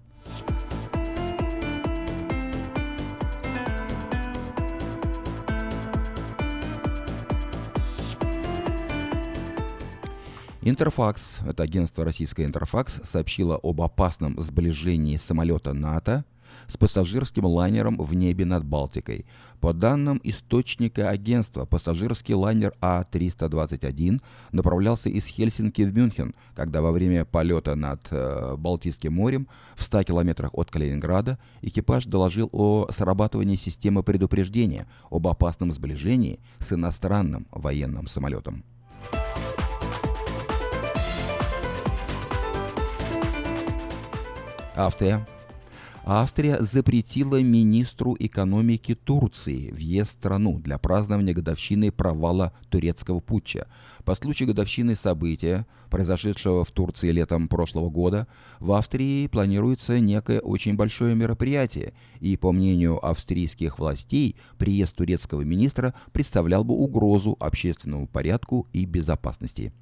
Интерфакс, 10.67 11.41
это 11.47 11.63
агентство 11.63 12.07
российское 12.07 12.47
Интерфакс, 12.47 12.99
сообщило 13.05 13.61
об 13.63 13.83
опасном 13.83 14.41
сближении 14.41 15.19
самолета 15.19 15.75
НАТО 15.75 16.25
с 16.69 16.79
пассажирским 16.79 17.45
лайнером 17.45 17.99
в 17.99 18.15
небе 18.15 18.47
над 18.47 18.65
Балтикой. 18.65 19.27
По 19.61 19.75
данным 19.75 20.19
источника 20.25 21.11
агентства, 21.11 21.67
пассажирский 21.67 22.33
лайнер 22.33 22.73
А-321 22.81 24.23
направлялся 24.53 25.11
из 25.11 25.27
Хельсинки 25.27 25.83
в 25.83 25.95
Мюнхен, 25.95 26.35
когда 26.55 26.81
во 26.81 26.93
время 26.93 27.27
полета 27.27 27.75
над 27.75 28.01
э, 28.11 28.57
Балтийским 28.57 29.13
морем 29.13 29.49
в 29.77 29.83
100 29.83 30.05
километрах 30.05 30.49
от 30.55 30.71
Калининграда 30.71 31.39
экипаж 31.61 32.07
доложил 32.07 32.49
о 32.53 32.89
срабатывании 32.91 33.57
системы 33.57 34.03
предупреждения 34.03 34.87
об 35.11 35.29
опасном 35.29 35.73
сближении 35.73 36.41
с 36.59 36.73
иностранным 36.73 37.47
военным 37.51 38.07
самолетом. 38.07 38.65
Австрия. 44.77 45.25
Австрия 46.05 46.61
запретила 46.61 47.41
министру 47.41 48.15
экономики 48.19 48.95
Турции 48.95 49.71
въезд 49.71 50.11
в 50.11 50.15
страну 50.15 50.59
для 50.59 50.79
празднования 50.79 51.33
годовщины 51.33 51.91
провала 51.91 52.53
турецкого 52.69 53.21
путча. 53.21 53.69
По 54.05 54.15
случаю 54.15 54.49
годовщины 54.49 54.97
события, 54.97 55.65
произошедшего 55.89 56.65
в 56.65 56.71
Турции 56.73 57.11
летом 57.11 57.49
прошлого 57.49 57.89
года, 57.89 58.27
в 58.59 58.73
Австрии 58.73 59.29
планируется 59.29 59.99
некое 60.01 60.41
очень 60.41 60.75
большое 60.75 61.15
мероприятие, 61.15 61.95
и, 62.21 62.37
по 62.37 62.53
мнению 62.53 63.03
австрийских 63.05 63.79
властей, 63.79 64.37
приезд 64.59 64.97
турецкого 64.97 65.43
министра 65.43 65.95
представлял 66.13 66.65
бы 66.65 66.75
угрозу 66.75 67.37
общественному 67.41 68.09
порядку 68.09 68.67
и 68.75 68.85
безопасности. 68.85 69.73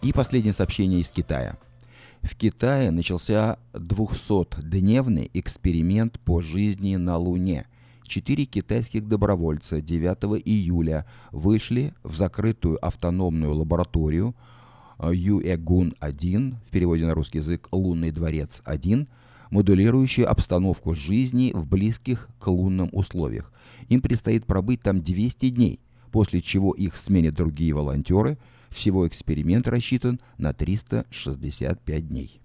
И 0.00 0.12
последнее 0.12 0.52
сообщение 0.52 1.00
из 1.00 1.10
Китая. 1.10 1.58
В 2.22 2.36
Китае 2.36 2.90
начался 2.90 3.58
200-дневный 3.72 5.30
эксперимент 5.34 6.20
по 6.20 6.40
жизни 6.40 6.96
на 6.96 7.16
Луне. 7.16 7.66
Четыре 8.04 8.44
китайских 8.44 9.08
добровольца 9.08 9.80
9 9.80 10.40
июля 10.44 11.04
вышли 11.32 11.94
в 12.04 12.14
закрытую 12.16 12.84
автономную 12.84 13.54
лабораторию 13.54 14.34
э, 14.98 15.10
Юэгун-1, 15.12 16.54
в 16.66 16.70
переводе 16.70 17.04
на 17.04 17.14
русский 17.14 17.38
язык 17.38 17.68
«Лунный 17.72 18.12
дворец-1», 18.12 19.08
модулирующую 19.50 20.30
обстановку 20.30 20.94
жизни 20.94 21.52
в 21.54 21.66
близких 21.66 22.28
к 22.38 22.46
лунным 22.46 22.88
условиях. 22.92 23.52
Им 23.88 24.00
предстоит 24.00 24.46
пробыть 24.46 24.80
там 24.80 25.02
200 25.02 25.50
дней– 25.50 25.80
после 26.10 26.40
чего 26.40 26.72
их 26.72 26.96
сменят 26.96 27.34
другие 27.34 27.72
волонтеры. 27.74 28.38
Всего 28.70 29.06
эксперимент 29.06 29.68
рассчитан 29.68 30.20
на 30.36 30.52
365 30.52 32.08
дней. 32.08 32.40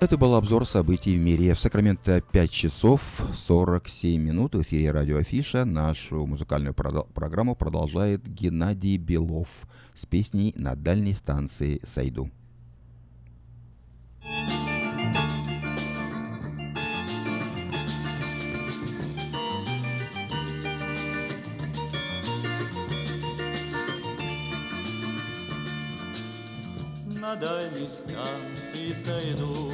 Это 0.00 0.16
был 0.16 0.34
обзор 0.34 0.66
событий 0.66 1.14
в 1.14 1.20
мире. 1.20 1.52
В 1.52 1.60
Сакраменто 1.60 2.22
5 2.22 2.50
часов 2.50 3.22
47 3.34 4.18
минут. 4.18 4.54
В 4.54 4.62
эфире 4.62 4.92
радио 4.92 5.18
Афиша. 5.18 5.66
Нашу 5.66 6.24
музыкальную 6.24 6.72
программу 6.72 7.54
продолжает 7.54 8.26
Геннадий 8.26 8.96
Белов 8.96 9.48
с 9.94 10.06
песней 10.06 10.54
«На 10.56 10.74
дальней 10.74 11.12
станции 11.12 11.82
сойду». 11.84 12.30
На 27.30 27.36
дальней 27.36 27.88
станции 27.88 28.92
сойду. 28.92 29.70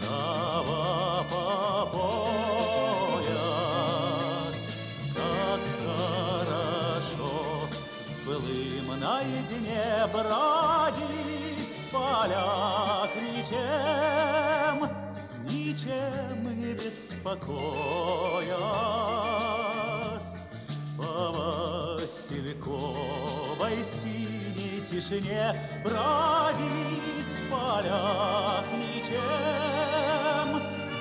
Трава 0.00 1.24
по 1.28 1.86
пояс, 1.92 3.30
как 5.12 5.60
хорошо 5.84 7.34
с 8.06 8.10
былым 8.24 8.88
наедине 9.00 10.06
бродить 10.12 11.74
в 11.74 11.90
ничем, 13.16 14.76
ничем 15.48 16.38
не 16.60 16.72
беспокоясь 16.74 18.20
тишине 25.10 25.54
бродить 25.82 27.34
в 27.34 27.50
полях 27.50 28.64
ничем, 28.72 30.48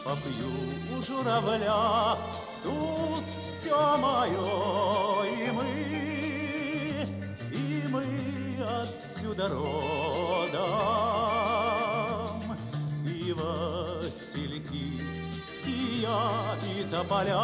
Попью 0.05 0.51
у 0.97 1.03
журавля, 1.03 2.17
тут 2.63 3.27
все 3.43 3.97
мое, 3.97 5.25
и 5.25 5.51
мы, 5.51 5.69
и 7.51 7.87
мы 7.89 8.05
отсюда 8.79 9.45
родом. 9.49 10.57
И 13.05 13.33
васильки, 13.33 14.85
и 15.65 15.67
я, 16.01 16.55
и 16.65 16.83
тополя, 16.89 17.37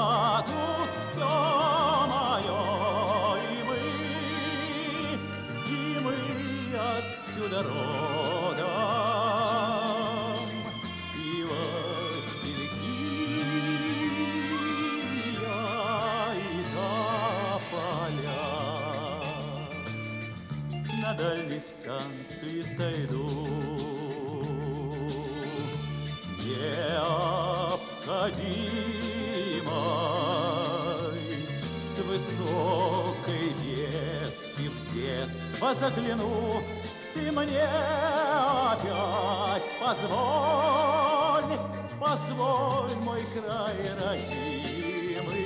станции 21.66 22.62
сойду. 22.62 23.66
Необходимой 30.86 31.50
с 31.82 31.98
высокой 32.00 33.54
ветки 33.64 34.70
в 34.70 34.94
детство 34.94 35.74
загляну, 35.74 36.62
ты 37.14 37.32
мне 37.32 37.68
опять 38.64 39.74
позволь, 39.80 41.58
позволь, 42.00 42.96
мой 43.04 43.22
край 43.34 43.78
родимый, 44.02 45.46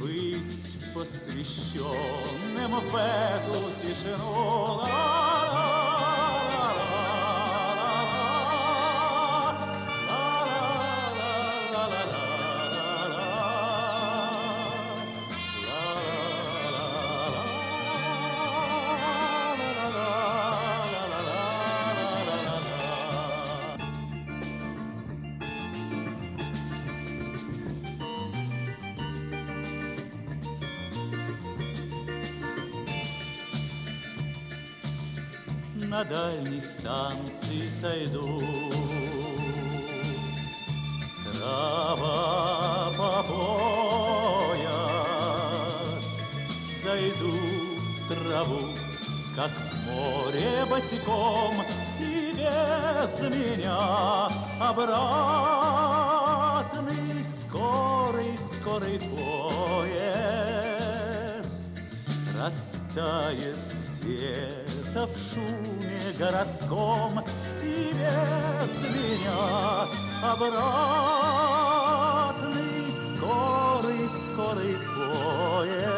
быть 0.00 0.66
посвященным 0.94 2.72
в 2.90 2.96
эту 2.96 3.70
тишину. 3.87 5.06
на 35.88 36.04
дальней 36.04 36.60
станции 36.60 37.68
сойду. 37.70 38.42
Трава 41.24 42.90
по 42.96 43.22
пояс, 43.22 44.68
зайду 46.82 47.32
в 47.96 48.08
траву, 48.12 48.64
как 49.34 49.50
в 49.50 49.76
море 49.86 50.66
босиком, 50.68 51.54
и 51.98 52.34
без 52.36 53.20
меня 53.34 54.28
обратный 54.60 55.64
скорый, 57.24 58.38
скорый 58.38 58.98
поезд 58.98 60.08
растает 62.38 63.58
где-то 64.02 65.06
в 65.06 65.16
шуме 65.16 65.67
городском 66.18 67.24
И 67.62 67.92
без 67.92 68.82
меня. 68.82 69.86
Обратный 70.20 70.58
скорый, 72.92 74.08
скорый 74.08 74.76
поезд 74.96 75.88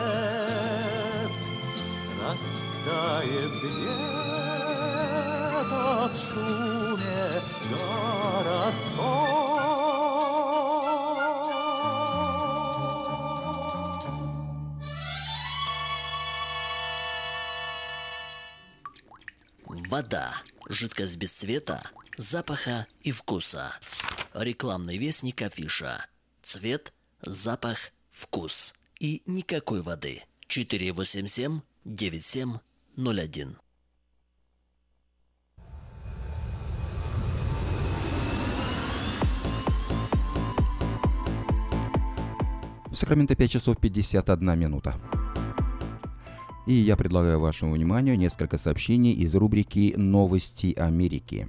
Растает 2.22 3.52
где-то 3.62 5.00
в 6.08 6.14
шуме 6.18 7.24
городском 7.70 9.39
Вода. 20.01 20.42
Жидкость 20.66 21.18
без 21.18 21.30
цвета, 21.30 21.82
запаха 22.16 22.86
и 23.03 23.12
вкуса. 23.12 23.74
Рекламный 24.32 24.96
вестник 24.96 25.42
афиша. 25.42 26.07
Цвет, 26.42 26.94
запах, 27.20 27.76
вкус. 28.11 28.74
И 28.98 29.22
никакой 29.26 29.82
воды. 29.82 30.22
487 30.48 31.61
9701. 31.84 33.59
В 42.86 42.94
Сакраменто 42.94 43.36
5 43.36 43.51
часов 43.51 43.78
51 43.78 44.59
минута. 44.59 44.98
И 46.66 46.74
я 46.74 46.96
предлагаю 46.96 47.40
вашему 47.40 47.72
вниманию 47.72 48.18
несколько 48.18 48.58
сообщений 48.58 49.12
из 49.12 49.34
рубрики 49.34 49.94
«Новости 49.96 50.74
Америки». 50.74 51.48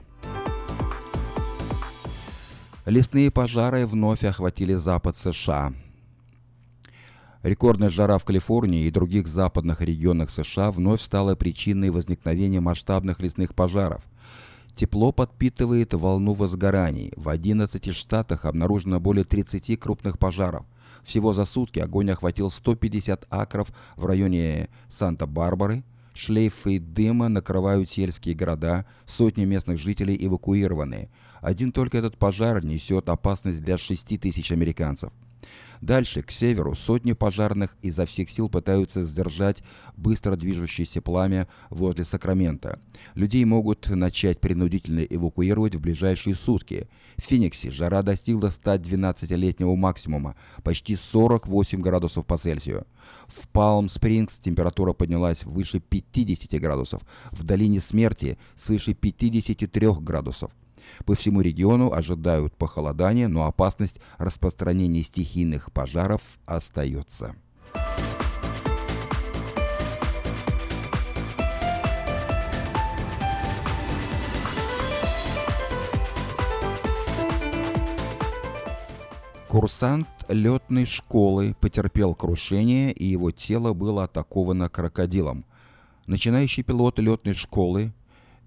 Лесные 2.85 3.29
пожары 3.29 3.85
вновь 3.85 4.23
охватили 4.23 4.73
запад 4.73 5.15
США. 5.17 5.73
Рекордная 7.43 7.89
жара 7.89 8.17
в 8.17 8.23
Калифорнии 8.23 8.85
и 8.85 8.91
других 8.91 9.27
западных 9.27 9.81
регионах 9.81 10.29
США 10.29 10.71
вновь 10.71 11.01
стала 11.01 11.35
причиной 11.35 11.89
возникновения 11.89 12.59
масштабных 12.59 13.19
лесных 13.19 13.53
пожаров. 13.53 14.03
Тепло 14.75 15.11
подпитывает 15.11 15.93
волну 15.93 16.33
возгораний. 16.33 17.11
В 17.15 17.29
11 17.29 17.95
штатах 17.95 18.45
обнаружено 18.45 18.99
более 18.99 19.25
30 19.25 19.79
крупных 19.79 20.17
пожаров. 20.17 20.65
Всего 21.03 21.33
за 21.33 21.45
сутки 21.45 21.79
огонь 21.79 22.11
охватил 22.11 22.49
150 22.49 23.25
акров 23.29 23.71
в 23.95 24.05
районе 24.05 24.69
Санта-Барбары. 24.89 25.83
Шлейфы 26.13 26.79
дыма 26.79 27.29
накрывают 27.29 27.89
сельские 27.89 28.35
города, 28.35 28.85
сотни 29.05 29.45
местных 29.45 29.77
жителей 29.77 30.17
эвакуированы. 30.19 31.09
Один 31.39 31.71
только 31.71 31.97
этот 31.97 32.17
пожар 32.17 32.63
несет 32.63 33.09
опасность 33.09 33.61
для 33.61 33.77
6 33.77 34.19
тысяч 34.19 34.51
американцев. 34.51 35.11
Дальше, 35.81 36.21
к 36.21 36.29
северу, 36.29 36.75
сотни 36.75 37.13
пожарных 37.13 37.75
изо 37.81 38.05
всех 38.05 38.29
сил 38.29 38.49
пытаются 38.49 39.03
сдержать 39.03 39.63
быстро 39.97 40.35
движущееся 40.35 41.01
пламя 41.01 41.47
возле 41.71 42.05
Сакрамента. 42.05 42.79
Людей 43.15 43.43
могут 43.45 43.89
начать 43.89 44.39
принудительно 44.39 44.99
эвакуировать 44.99 45.73
в 45.73 45.81
ближайшие 45.81 46.35
сутки. 46.35 46.87
В 47.17 47.23
Фениксе 47.23 47.71
жара 47.71 48.03
достигла 48.03 48.49
112-летнего 48.49 49.75
максимума, 49.75 50.35
почти 50.63 50.95
48 50.95 51.81
градусов 51.81 52.27
по 52.27 52.37
Цельсию. 52.37 52.85
В 53.27 53.47
Палм-Спрингс 53.47 54.37
температура 54.37 54.93
поднялась 54.93 55.43
выше 55.45 55.79
50 55.79 56.61
градусов, 56.61 57.01
в 57.31 57.43
Долине 57.43 57.79
Смерти 57.79 58.37
свыше 58.55 58.93
53 58.93 59.87
градусов. 59.99 60.51
По 61.05 61.15
всему 61.15 61.41
региону 61.41 61.91
ожидают 61.91 62.55
похолодания, 62.55 63.27
но 63.27 63.45
опасность 63.45 63.99
распространения 64.17 65.03
стихийных 65.03 65.71
пожаров 65.71 66.21
остается. 66.45 67.35
Курсант 79.51 80.07
летной 80.29 80.85
школы 80.85 81.57
потерпел 81.59 82.15
крушение, 82.15 82.93
и 82.93 83.05
его 83.05 83.31
тело 83.31 83.73
было 83.73 84.05
атаковано 84.05 84.69
крокодилом. 84.69 85.43
Начинающий 86.07 86.63
пилот 86.63 86.99
летной 86.99 87.33
школы 87.33 87.91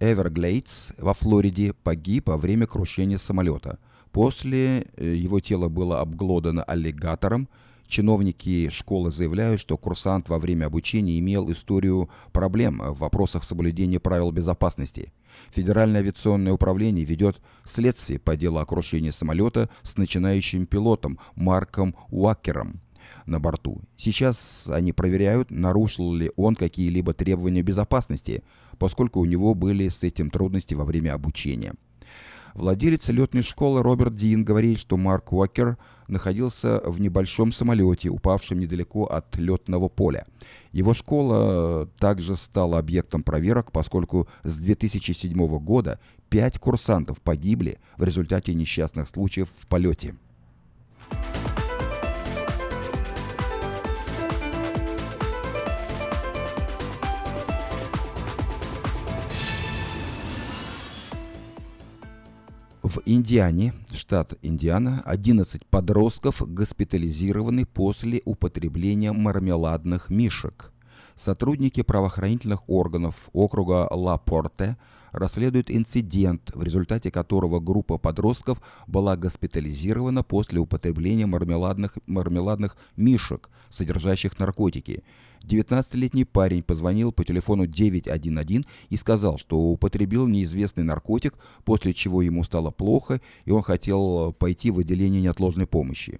Эверглейдс 0.01 0.93
во 0.99 1.15
Флориде 1.15 1.73
погиб 1.73 2.29
во 2.29 2.37
время 2.37 2.67
крушения 2.67 3.19
самолета. 3.19 3.79
После 4.13 4.87
э, 4.97 5.15
его 5.15 5.41
тело 5.41 5.69
было 5.69 6.01
обглодано 6.01 6.63
аллигатором. 6.63 7.49
Чиновники 7.87 8.71
школы 8.71 9.11
заявляют, 9.11 9.61
что 9.61 9.77
курсант 9.77 10.29
во 10.29 10.39
время 10.39 10.67
обучения 10.67 11.19
имел 11.19 11.51
историю 11.53 12.09
проблем 12.33 12.81
в 12.81 12.99
вопросах 12.99 13.45
соблюдения 13.45 14.01
правил 14.01 14.31
безопасности. 14.31 15.13
Федеральное 15.51 16.01
авиационное 16.01 16.53
управление 16.53 17.05
ведет 17.05 17.41
следствие 17.65 18.19
по 18.19 18.37
делу 18.37 18.59
о 18.59 18.67
крушении 18.67 19.11
самолета 19.11 19.69
с 19.83 19.97
начинающим 19.97 20.67
пилотом 20.67 21.19
Марком 21.35 21.95
Уакером 22.11 22.81
на 23.27 23.41
борту. 23.41 23.81
Сейчас 23.97 24.65
они 24.69 24.93
проверяют, 24.93 25.51
нарушил 25.51 26.15
ли 26.15 26.31
он 26.37 26.57
какие-либо 26.57 27.15
требования 27.15 27.63
безопасности, 27.63 28.43
поскольку 28.79 29.21
у 29.21 29.25
него 29.25 29.55
были 29.55 29.89
с 29.89 30.03
этим 30.03 30.31
трудности 30.31 30.75
во 30.75 30.85
время 30.85 31.15
обучения. 31.15 31.73
Владелец 32.55 33.09
летной 33.09 33.43
школы 33.43 33.83
Роберт 33.83 34.15
Дин 34.15 34.45
говорит, 34.45 34.79
что 34.79 34.97
Марк 34.97 35.33
Уокер 35.33 35.77
находился 36.07 36.81
в 36.85 37.01
небольшом 37.01 37.53
самолете, 37.53 38.11
упавшем 38.11 38.61
недалеко 38.61 39.07
от 39.07 39.37
летного 39.37 39.89
поля. 39.89 40.27
Его 40.71 40.95
школа 40.95 41.89
также 41.99 42.37
стала 42.37 42.79
объектом 42.79 43.25
проверок, 43.25 43.73
поскольку 43.73 44.29
с 44.45 44.57
2007 44.57 45.59
года 45.59 45.99
пять 46.29 46.61
курсантов 46.61 47.21
погибли 47.21 47.79
в 47.97 48.05
результате 48.05 48.55
несчастных 48.55 49.09
случаев 49.09 49.49
в 49.59 49.67
полете. 49.67 50.15
В 62.85 62.99
Индиане, 63.07 63.73
штат 63.93 64.35
Индиана, 64.43 65.03
11 65.07 65.65
подростков 65.71 66.43
госпитализированы 66.47 67.65
после 67.65 68.21
употребления 68.27 69.11
мармеладных 69.11 70.11
мишек. 70.11 70.71
Сотрудники 71.17 71.83
правоохранительных 71.83 72.69
органов 72.69 73.31
округа 73.33 73.89
Ла-Порте 73.91 74.77
расследуют 75.15 75.71
инцидент, 75.71 76.51
в 76.55 76.63
результате 76.63 77.11
которого 77.11 77.61
группа 77.61 77.99
подростков 77.99 78.61
была 78.87 79.17
госпитализирована 79.17 80.23
после 80.23 80.59
употребления 80.59 81.27
мармеладных, 81.27 81.97
мармеладных 82.07 82.77
мишек, 82.97 83.49
содержащих 83.71 84.39
наркотики. 84.39 85.05
19-летний 85.45 86.25
парень 86.25 86.63
позвонил 86.63 87.13
по 87.13 87.25
телефону 87.25 87.67
911 87.67 88.67
и 88.89 88.97
сказал, 88.97 89.39
что 89.39 89.59
употребил 89.59 90.27
неизвестный 90.27 90.85
наркотик, 90.85 91.35
после 91.65 91.93
чего 91.93 92.23
ему 92.23 92.43
стало 92.45 92.71
плохо, 92.71 93.21
и 93.45 93.51
он 93.51 93.63
хотел 93.63 94.33
пойти 94.33 94.71
в 94.71 94.79
отделение 94.79 95.23
неотложной 95.23 95.67
помощи. 95.67 96.19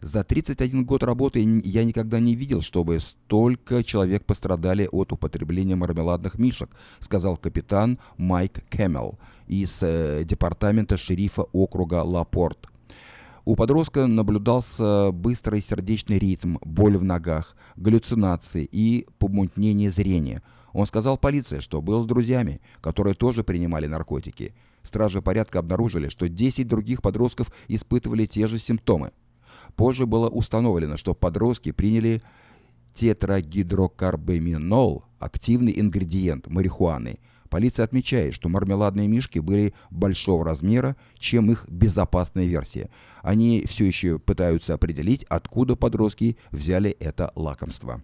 За 0.00 0.22
31 0.22 0.84
год 0.84 1.02
работы 1.02 1.40
я 1.64 1.84
никогда 1.84 2.20
не 2.20 2.34
видел, 2.34 2.62
чтобы 2.62 3.00
столько 3.00 3.82
человек 3.82 4.24
пострадали 4.24 4.88
от 4.90 5.12
употребления 5.12 5.74
мармеладных 5.74 6.38
мишек, 6.38 6.70
сказал 7.00 7.36
капитан 7.36 7.98
Майк 8.16 8.64
Кэмел 8.68 9.18
из 9.48 9.78
э, 9.82 10.22
департамента 10.24 10.96
шерифа 10.96 11.42
округа 11.52 12.02
Лапорт. 12.02 12.68
У 13.44 13.56
подростка 13.56 14.06
наблюдался 14.06 15.10
быстрый 15.10 15.62
сердечный 15.62 16.18
ритм, 16.18 16.58
боль 16.60 16.96
в 16.96 17.02
ногах, 17.02 17.56
галлюцинации 17.76 18.68
и 18.70 19.06
помутнение 19.18 19.90
зрения. 19.90 20.42
Он 20.74 20.86
сказал 20.86 21.16
полиции, 21.16 21.60
что 21.60 21.80
был 21.80 22.02
с 22.02 22.06
друзьями, 22.06 22.60
которые 22.80 23.14
тоже 23.14 23.42
принимали 23.42 23.86
наркотики. 23.86 24.54
Стражи 24.82 25.22
порядка 25.22 25.58
обнаружили, 25.58 26.08
что 26.08 26.28
10 26.28 26.68
других 26.68 27.02
подростков 27.02 27.50
испытывали 27.68 28.26
те 28.26 28.46
же 28.46 28.58
симптомы. 28.58 29.12
Позже 29.78 30.04
было 30.06 30.28
установлено, 30.28 30.96
что 30.96 31.14
подростки 31.14 31.70
приняли 31.70 32.20
тетрагидрокарбаминол, 32.94 35.04
активный 35.20 35.78
ингредиент 35.78 36.48
марихуаны. 36.48 37.20
Полиция 37.48 37.84
отмечает, 37.84 38.34
что 38.34 38.48
мармеладные 38.48 39.06
мишки 39.06 39.38
были 39.38 39.72
большого 39.88 40.44
размера, 40.44 40.96
чем 41.16 41.52
их 41.52 41.64
безопасная 41.68 42.46
версия. 42.46 42.90
Они 43.22 43.62
все 43.68 43.84
еще 43.84 44.18
пытаются 44.18 44.74
определить, 44.74 45.22
откуда 45.28 45.76
подростки 45.76 46.36
взяли 46.50 46.90
это 46.90 47.30
лакомство. 47.36 48.02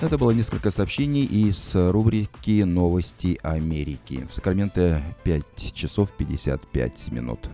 Это 0.00 0.16
было 0.16 0.30
несколько 0.30 0.70
сообщений 0.70 1.24
из 1.24 1.74
рубрики 1.74 2.62
«Новости 2.62 3.36
Америки». 3.42 4.28
В 4.30 4.32
Сакраменто 4.32 5.02
5 5.24 5.74
часов 5.74 6.16
55 6.16 7.08
минут. 7.08 7.50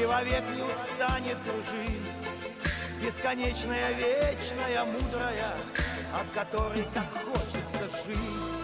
И 0.01 0.05
вовек 0.05 0.43
не 0.55 0.61
устанет 0.61 1.37
кружить. 1.43 1.99
Бесконечная, 3.01 3.91
вечная, 3.93 4.85
мудрая, 4.85 5.53
от 6.13 6.29
которой 6.33 6.83
так 6.93 7.07
хочется 7.23 7.89
жить. 8.05 8.58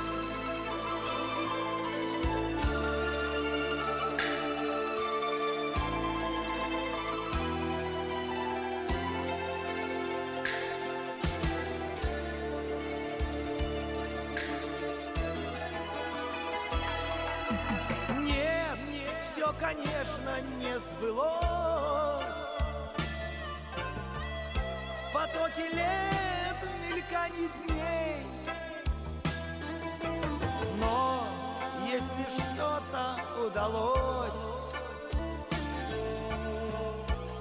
Удалось, 33.65 34.73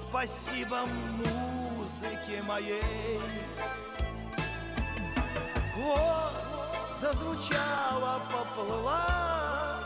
спасибо 0.09 0.85
музыке 1.17 2.41
моей. 2.43 3.21
Вот 5.75 6.33
зазвучала, 7.01 8.21
поплыла, 8.31 9.77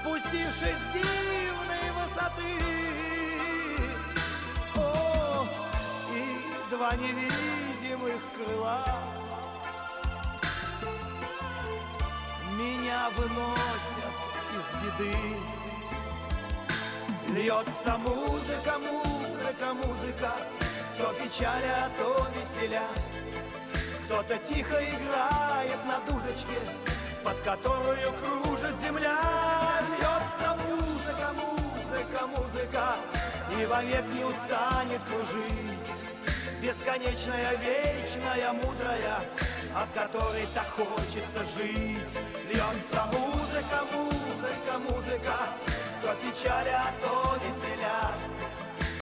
спустившись 0.00 0.76
с 0.76 0.92
дивной 0.92 1.86
высоты. 1.98 2.52
О, 4.76 5.46
и 6.12 6.70
два 6.70 6.94
невидимых 6.96 8.20
крыла 8.36 9.09
меня 12.60 13.08
выносят 13.16 14.16
из 14.56 14.66
беды. 14.82 15.16
Льется 17.34 17.96
музыка, 17.98 18.78
музыка, 18.78 19.74
музыка, 19.74 20.32
то 20.98 21.14
печаля, 21.14 21.88
то 21.96 22.26
веселя. 22.34 22.82
Кто-то 24.04 24.36
тихо 24.38 24.76
играет 24.84 25.84
на 25.86 26.00
дудочке, 26.06 26.60
под 27.24 27.40
которую 27.40 28.12
кружит 28.20 28.76
земля. 28.82 29.16
Льется 29.92 30.56
музыка, 30.66 31.32
музыка, 31.42 32.26
музыка, 32.26 32.96
и 33.58 33.66
вовек 33.66 34.04
не 34.12 34.24
устанет 34.24 35.00
кружить. 35.08 35.88
Бесконечная, 36.60 37.56
вечная, 37.56 38.52
мудрая, 38.52 39.20
от 39.74 39.90
которой 39.94 40.46
так 40.54 40.68
хочется 40.76 41.42
жить. 41.56 42.29
Льется 42.52 43.06
музыка, 43.12 43.78
музыка, 43.92 44.78
музыка, 44.88 45.36
то 46.02 46.16
печаля, 46.16 46.82
то 47.00 47.38
веселя. 47.44 48.49